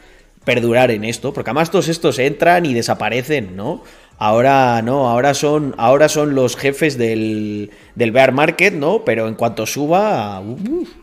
perdurar 0.45 0.91
en 0.91 1.03
esto, 1.03 1.33
porque 1.33 1.49
además 1.49 1.69
todos 1.69 1.89
estos 1.89 2.17
entran 2.17 2.65
y 2.65 2.73
desaparecen, 2.73 3.55
¿no? 3.55 3.83
Ahora 4.21 4.81
no, 4.81 5.07
ahora 5.09 5.33
son, 5.33 5.73
ahora 5.77 6.09
son 6.09 6.35
los 6.35 6.57
jefes 6.57 6.97
del, 6.97 7.71
del 7.95 8.11
bear 8.11 8.33
market, 8.33 8.73
¿no? 8.73 9.05
Pero 9.05 9.29
en 9.29 9.35
cuanto 9.35 9.65
suba, 9.65 10.43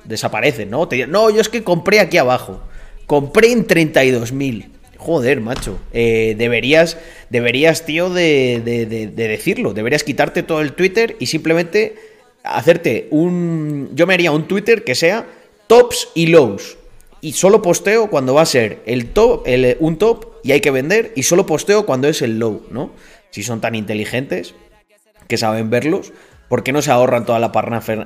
desaparecen, 0.04 0.68
¿no? 0.68 0.86
no, 1.08 1.30
yo 1.30 1.40
es 1.40 1.48
que 1.48 1.64
compré 1.64 2.00
aquí 2.00 2.18
abajo. 2.18 2.60
Compré 3.06 3.52
en 3.52 3.66
32.000. 3.66 4.66
Joder, 4.98 5.40
macho. 5.40 5.78
Eh, 5.94 6.34
deberías, 6.36 6.98
deberías, 7.30 7.86
tío, 7.86 8.10
de, 8.10 8.60
de, 8.62 9.06
decirlo. 9.06 9.72
Deberías 9.72 10.04
quitarte 10.04 10.42
todo 10.42 10.60
el 10.60 10.74
Twitter 10.74 11.16
y 11.18 11.26
simplemente 11.26 11.94
hacerte 12.42 13.08
un... 13.10 13.92
Yo 13.94 14.06
me 14.06 14.12
haría 14.12 14.30
un 14.30 14.46
Twitter 14.46 14.84
que 14.84 14.94
sea 14.94 15.26
tops 15.68 16.08
y 16.14 16.26
lows. 16.26 16.76
Y 17.20 17.32
solo 17.32 17.62
posteo 17.62 18.08
cuando 18.08 18.34
va 18.34 18.42
a 18.42 18.46
ser 18.46 18.82
el 18.86 19.08
top, 19.08 19.42
el, 19.46 19.76
un 19.80 19.96
top 19.98 20.26
y 20.44 20.52
hay 20.52 20.60
que 20.60 20.70
vender. 20.70 21.12
Y 21.16 21.22
solo 21.22 21.46
posteo 21.46 21.86
cuando 21.86 22.08
es 22.08 22.22
el 22.22 22.38
low, 22.38 22.62
¿no? 22.70 22.90
Si 23.30 23.42
son 23.42 23.60
tan 23.60 23.74
inteligentes 23.74 24.54
que 25.28 25.36
saben 25.36 25.70
verlos, 25.70 26.12
¿por 26.48 26.62
qué 26.62 26.72
no 26.72 26.82
se 26.82 26.90
ahorran 26.90 27.26
toda 27.26 27.38
la, 27.38 27.50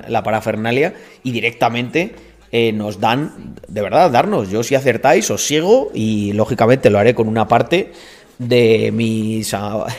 la 0.07 0.23
parafernalia 0.23 0.95
y 1.23 1.31
directamente 1.31 2.15
eh, 2.53 2.73
nos 2.73 2.99
dan, 2.99 3.55
de 3.67 3.81
verdad, 3.81 4.11
darnos. 4.11 4.49
Yo 4.49 4.61
si 4.63 4.75
acertáis 4.75 5.31
os 5.31 5.45
sigo 5.45 5.89
y 5.93 6.33
lógicamente 6.33 6.89
lo 6.89 6.99
haré 6.99 7.15
con 7.15 7.29
una 7.29 7.47
parte 7.47 7.93
de, 8.39 8.91
mis, 8.91 9.55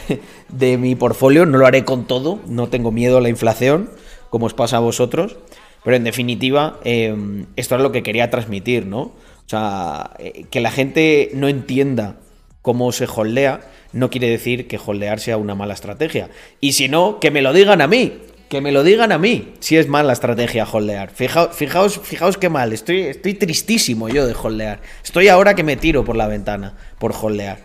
de 0.50 0.76
mi 0.76 0.94
portfolio, 0.94 1.46
no 1.46 1.56
lo 1.56 1.66
haré 1.66 1.84
con 1.84 2.06
todo, 2.06 2.40
no 2.46 2.68
tengo 2.68 2.92
miedo 2.92 3.18
a 3.18 3.20
la 3.22 3.30
inflación, 3.30 3.88
como 4.28 4.46
os 4.46 4.54
pasa 4.54 4.76
a 4.76 4.80
vosotros, 4.80 5.36
pero 5.84 5.96
en 5.96 6.04
definitiva, 6.04 6.78
em, 6.84 7.46
esto 7.56 7.76
es 7.76 7.82
lo 7.82 7.92
que 7.92 8.02
quería 8.02 8.30
transmitir, 8.30 8.86
¿no? 8.86 9.00
O 9.00 9.48
sea, 9.48 10.12
eh, 10.18 10.44
que 10.50 10.60
la 10.60 10.70
gente 10.70 11.30
no 11.34 11.48
entienda 11.48 12.16
cómo 12.62 12.92
se 12.92 13.06
holdea, 13.06 13.60
no 13.92 14.08
quiere 14.08 14.28
decir 14.30 14.68
que 14.68 14.78
holdear 14.84 15.20
sea 15.20 15.36
una 15.36 15.54
mala 15.54 15.74
estrategia. 15.74 16.30
Y 16.60 16.72
si 16.72 16.88
no, 16.88 17.18
que 17.20 17.30
me 17.30 17.42
lo 17.42 17.52
digan 17.52 17.80
a 17.80 17.86
mí. 17.86 18.12
Que 18.48 18.60
me 18.60 18.70
lo 18.70 18.84
digan 18.84 19.12
a 19.12 19.18
mí 19.18 19.54
si 19.60 19.78
es 19.78 19.88
mal 19.88 20.06
la 20.06 20.12
estrategia 20.12 20.66
holdear. 20.70 21.10
Fijaos, 21.10 21.56
fijaos, 21.56 21.98
fijaos 22.00 22.36
qué 22.36 22.48
mal. 22.48 22.72
Estoy, 22.72 23.00
estoy 23.00 23.34
tristísimo 23.34 24.08
yo 24.08 24.26
de 24.26 24.34
holdear. 24.34 24.80
Estoy 25.02 25.28
ahora 25.28 25.54
que 25.54 25.64
me 25.64 25.76
tiro 25.76 26.04
por 26.04 26.16
la 26.16 26.28
ventana 26.28 26.74
por 26.98 27.14
holdear. 27.18 27.58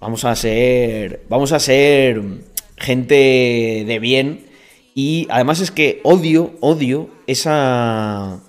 Vamos 0.00 0.24
a 0.24 0.34
ser. 0.36 1.22
Vamos 1.28 1.52
a 1.52 1.60
ser 1.60 2.20
gente 2.76 3.84
de 3.86 3.98
bien. 4.00 4.47
Y 5.00 5.28
además 5.30 5.60
es 5.60 5.70
que 5.70 6.00
odio, 6.02 6.56
odio 6.58 7.08
esa. 7.28 8.40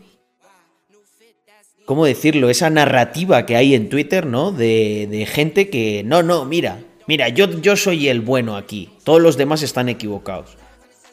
¿Cómo 1.85 2.05
decirlo? 2.05 2.49
Esa 2.49 2.71
narrativa 2.71 3.45
que 3.45 3.55
hay 3.55 3.75
en 3.75 3.87
Twitter, 3.87 4.25
¿no? 4.25 4.51
De, 4.51 5.07
de 5.11 5.27
gente 5.27 5.69
que. 5.69 6.01
No, 6.03 6.23
no, 6.23 6.45
mira. 6.45 6.79
Mira, 7.05 7.29
yo, 7.29 7.61
yo 7.61 7.75
soy 7.75 8.07
el 8.07 8.21
bueno 8.21 8.57
aquí. 8.57 8.89
Todos 9.03 9.21
los 9.21 9.37
demás 9.37 9.61
están 9.61 9.89
equivocados. 9.89 10.57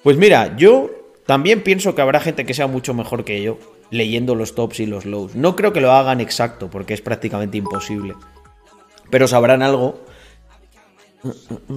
Pues 0.02 0.16
mira, 0.16 0.56
yo 0.56 0.88
también 1.26 1.62
pienso 1.62 1.94
que 1.94 2.00
habrá 2.00 2.20
gente 2.20 2.46
que 2.46 2.54
sea 2.54 2.66
mucho 2.66 2.94
mejor 2.94 3.26
que 3.26 3.42
yo 3.42 3.58
leyendo 3.90 4.34
los 4.36 4.54
tops 4.54 4.80
y 4.80 4.86
los 4.86 5.04
lows. 5.04 5.34
No 5.34 5.54
creo 5.54 5.74
que 5.74 5.82
lo 5.82 5.92
hagan 5.92 6.22
exacto, 6.22 6.70
porque 6.70 6.94
es 6.94 7.02
prácticamente 7.02 7.58
imposible. 7.58 8.14
Pero 9.10 9.28
sabrán 9.28 9.60
algo. 9.60 10.02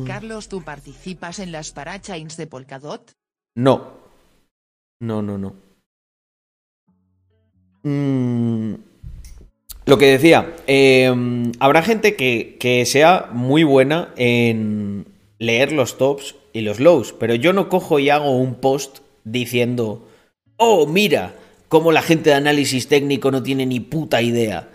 Carlos, 0.07 0.47
¿tú 0.47 0.63
participas 0.63 1.39
en 1.39 1.51
las 1.51 1.71
parachains 1.71 2.37
de 2.37 2.47
Polkadot? 2.47 3.18
No. 3.59 3.91
No, 5.01 5.21
no, 5.21 5.37
no. 5.37 5.53
Mm, 7.83 8.75
lo 9.85 9.97
que 9.97 10.05
decía, 10.05 10.55
em, 10.65 11.51
habrá 11.59 11.81
gente 11.81 12.15
que, 12.15 12.55
que 12.57 12.85
sea 12.85 13.29
muy 13.33 13.63
buena 13.65 14.13
en 14.15 15.05
leer 15.39 15.73
los 15.73 15.97
tops 15.97 16.35
y 16.53 16.61
los 16.61 16.79
lows, 16.79 17.11
pero 17.11 17.35
yo 17.35 17.51
no 17.51 17.67
cojo 17.67 17.99
y 17.99 18.09
hago 18.09 18.31
un 18.31 18.55
post 18.55 18.99
diciendo, 19.25 20.07
oh, 20.55 20.87
mira, 20.87 21.35
cómo 21.67 21.91
la 21.91 22.01
gente 22.01 22.29
de 22.29 22.37
análisis 22.37 22.87
técnico 22.87 23.29
no 23.29 23.43
tiene 23.43 23.65
ni 23.65 23.81
puta 23.81 24.21
idea. 24.21 24.69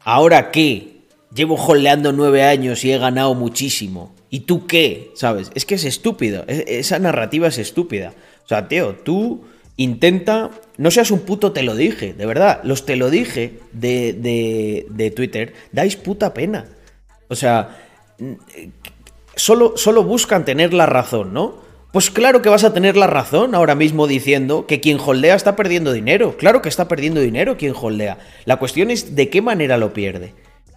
¿Ahora 0.00 0.50
qué? 0.50 0.93
Llevo 1.34 1.56
holdeando 1.56 2.12
nueve 2.12 2.42
años 2.44 2.84
y 2.84 2.92
he 2.92 2.98
ganado 2.98 3.34
muchísimo. 3.34 4.14
¿Y 4.30 4.40
tú 4.40 4.66
qué? 4.66 5.10
¿Sabes? 5.14 5.50
Es 5.54 5.64
que 5.66 5.74
es 5.74 5.84
estúpido. 5.84 6.44
esa 6.46 6.98
narrativa 6.98 7.48
es 7.48 7.58
estúpida. 7.58 8.14
O 8.44 8.48
sea, 8.48 8.68
tío, 8.68 8.94
tú 8.94 9.44
intenta. 9.76 10.50
No 10.76 10.90
seas 10.90 11.10
un 11.10 11.20
puto 11.20 11.52
te 11.52 11.62
lo 11.62 11.74
dije, 11.74 12.14
de 12.14 12.26
verdad. 12.26 12.60
Los 12.62 12.86
te 12.86 12.96
lo 12.96 13.10
dije 13.10 13.58
de, 13.72 14.12
de, 14.12 14.86
de 14.90 15.10
Twitter 15.10 15.54
dais 15.72 15.96
puta 15.96 16.34
pena. 16.34 16.66
O 17.28 17.34
sea, 17.34 17.78
solo, 19.34 19.76
solo 19.76 20.04
buscan 20.04 20.44
tener 20.44 20.72
la 20.74 20.86
razón, 20.86 21.32
¿no? 21.32 21.64
Pues 21.92 22.10
claro 22.10 22.42
que 22.42 22.48
vas 22.48 22.64
a 22.64 22.74
tener 22.74 22.96
la 22.96 23.06
razón 23.06 23.54
ahora 23.54 23.76
mismo 23.76 24.08
diciendo 24.08 24.66
que 24.66 24.80
quien 24.80 24.98
holdea 24.98 25.36
está 25.36 25.54
perdiendo 25.54 25.92
dinero. 25.92 26.36
Claro 26.36 26.60
que 26.60 26.68
está 26.68 26.88
perdiendo 26.88 27.20
dinero 27.20 27.56
quien 27.56 27.72
holdea. 27.80 28.18
La 28.46 28.56
cuestión 28.56 28.90
es 28.90 29.14
de 29.14 29.30
qué 29.30 29.42
manera 29.42 29.78
lo 29.78 29.92
pierde. 29.92 30.34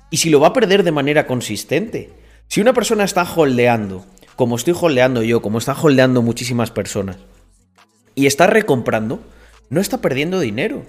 Y 0.10 0.18
si 0.18 0.30
lo 0.30 0.40
va 0.40 0.48
a 0.48 0.54
perder 0.54 0.84
de 0.84 0.92
manera 0.92 1.28
consistente. 1.28 2.10
Si 2.48 2.62
una 2.62 2.74
persona 2.74 3.04
está 3.04 3.24
holdeando, 3.24 4.06
como 4.36 4.56
estoy 4.56 4.74
holdeando 4.80 5.22
yo, 5.22 5.42
como 5.42 5.58
está 5.58 5.74
holdeando 5.74 6.22
muchísimas 6.22 6.72
personas, 6.72 7.18
y 8.16 8.26
está 8.26 8.48
recomprando, 8.48 9.20
no 9.70 9.82
está 9.82 10.02
perdiendo 10.02 10.40
dinero. 10.40 10.84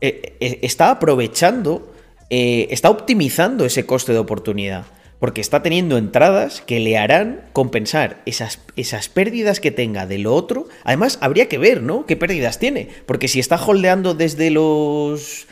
Eh, 0.00 0.36
eh, 0.40 0.58
está 0.62 0.90
aprovechando, 0.90 1.92
eh, 2.30 2.68
está 2.70 2.90
optimizando 2.90 3.64
ese 3.64 3.86
coste 3.86 4.12
de 4.12 4.18
oportunidad. 4.18 4.84
Porque 5.18 5.40
está 5.40 5.62
teniendo 5.62 5.96
entradas 5.96 6.60
que 6.60 6.78
le 6.78 6.98
harán 6.98 7.48
compensar 7.54 8.22
esas, 8.26 8.60
esas 8.76 9.08
pérdidas 9.08 9.60
que 9.60 9.70
tenga 9.70 10.06
de 10.06 10.18
lo 10.18 10.34
otro. 10.34 10.68
Además, 10.84 11.18
habría 11.22 11.48
que 11.48 11.56
ver, 11.56 11.82
¿no? 11.82 12.04
¿Qué 12.04 12.16
pérdidas 12.16 12.58
tiene? 12.58 12.90
Porque 13.06 13.26
si 13.26 13.40
está 13.40 13.56
holdeando 13.56 14.12
desde 14.12 14.50
los 14.50 15.46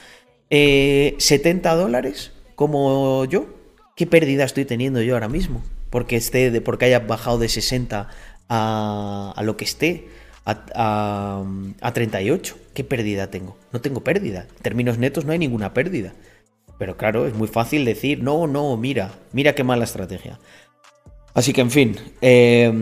70 0.51 1.75
dólares, 1.75 2.34
como 2.55 3.25
yo, 3.27 3.47
¿qué 3.97 4.07
pérdida 4.07 4.45
estoy 4.45 4.65
teniendo 4.65 5.03
yo 5.03 5.15
ahora 5.15 5.29
mismo? 5.29 5.63
Porque, 5.91 6.17
esté 6.17 6.61
porque 6.61 6.87
haya 6.87 7.01
bajado 7.01 7.39
de 7.39 7.49
60 7.49 8.09
a, 8.49 9.33
a 9.37 9.43
lo 9.43 9.57
que 9.57 9.65
esté, 9.65 10.09
a, 10.45 11.43
a, 11.81 11.93
38. 11.93 12.57
¿Qué 12.75 12.85
pérdida 12.85 13.31
tengo? 13.31 13.57
No 13.73 13.81
tengo 13.81 14.03
pérdida. 14.03 14.47
En 14.57 14.63
términos 14.63 14.99
netos 14.99 15.25
no 15.25 15.33
hay 15.33 15.39
ninguna 15.39 15.73
pérdida. 15.73 16.13
Pero 16.79 16.97
claro, 16.97 17.27
es 17.27 17.35
muy 17.35 17.49
fácil 17.49 17.85
decir, 17.85 18.23
no, 18.23 18.47
no, 18.47 18.77
mira, 18.77 19.13
mira 19.33 19.55
qué 19.55 19.65
mala 19.65 19.85
estrategia. 19.85 20.39
Así 21.33 21.53
que 21.53 21.61
en 21.61 21.71
fin, 21.71 21.97
eh, 22.21 22.73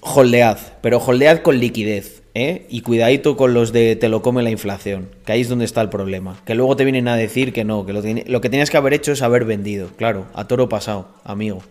holdead, 0.00 0.58
pero 0.80 0.98
holdead 0.98 1.42
con 1.42 1.58
liquidez. 1.58 2.17
¿Eh? 2.34 2.66
Y 2.68 2.82
cuidadito 2.82 3.36
con 3.36 3.54
los 3.54 3.72
de 3.72 3.96
te 3.96 4.08
lo 4.08 4.22
come 4.22 4.42
la 4.42 4.50
inflación, 4.50 5.10
que 5.24 5.32
ahí 5.32 5.40
es 5.40 5.48
donde 5.48 5.64
está 5.64 5.80
el 5.80 5.88
problema. 5.88 6.40
Que 6.44 6.54
luego 6.54 6.76
te 6.76 6.84
vienen 6.84 7.08
a 7.08 7.16
decir 7.16 7.52
que 7.52 7.64
no, 7.64 7.84
que 7.86 7.92
lo, 7.92 8.02
lo 8.02 8.40
que 8.40 8.50
tenías 8.50 8.70
que 8.70 8.76
haber 8.76 8.94
hecho 8.94 9.12
es 9.12 9.22
haber 9.22 9.44
vendido. 9.44 9.88
Claro, 9.96 10.26
a 10.34 10.46
toro 10.46 10.68
pasado, 10.68 11.08
amigo. 11.24 11.62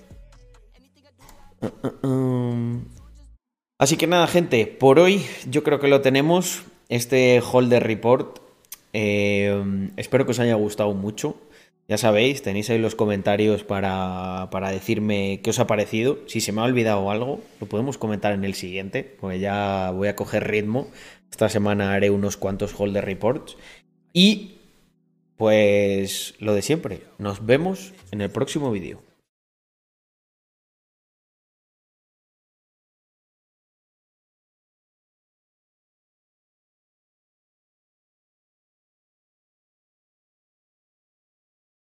Así 3.80 3.98
que 3.98 4.08
nada, 4.08 4.28
gente, 4.28 4.66
por 4.66 5.00
hoy 5.00 5.24
yo 5.50 5.64
creo 5.64 5.80
que 5.80 5.88
lo 5.88 6.02
tenemos. 6.02 6.64
Este 6.90 7.42
holder 7.42 7.84
report. 7.84 8.40
Eh, 8.94 9.90
espero 9.98 10.26
que 10.26 10.32
os 10.32 10.40
haya 10.40 10.56
gustado 10.56 10.94
mucho. 10.94 11.36
Ya 11.90 11.98
sabéis, 11.98 12.42
tenéis 12.42 12.70
ahí 12.70 12.80
los 12.80 12.96
comentarios 12.96 13.64
para, 13.64 14.50
para, 14.52 14.72
decirme 14.72 15.40
qué 15.42 15.52
os 15.52 15.60
ha 15.60 15.68
parecido. 15.68 16.20
Si 16.28 16.42
se 16.42 16.52
me 16.52 16.60
ha 16.60 16.66
olvidado 16.66 17.10
algo, 17.10 17.40
lo 17.62 17.68
podemos 17.68 17.98
comentar 17.98 18.34
en 18.34 18.44
el 18.44 18.56
siguiente, 18.56 19.04
porque 19.22 19.40
ya 19.40 19.92
voy 19.92 20.10
a 20.10 20.16
coger 20.18 20.50
ritmo. 20.50 20.90
Esta 21.32 21.48
semana 21.48 21.94
haré 21.94 22.10
unos 22.10 22.36
cuantos 22.36 22.78
holder 22.78 23.06
reports. 23.06 23.56
Y 24.12 24.58
pues 25.38 26.34
lo 26.40 26.54
de 26.54 26.62
siempre, 26.62 27.04
nos 27.20 27.46
vemos 27.46 27.94
en 28.12 28.20
el 28.20 28.32
próximo 28.32 28.70
vídeo. 28.70 29.07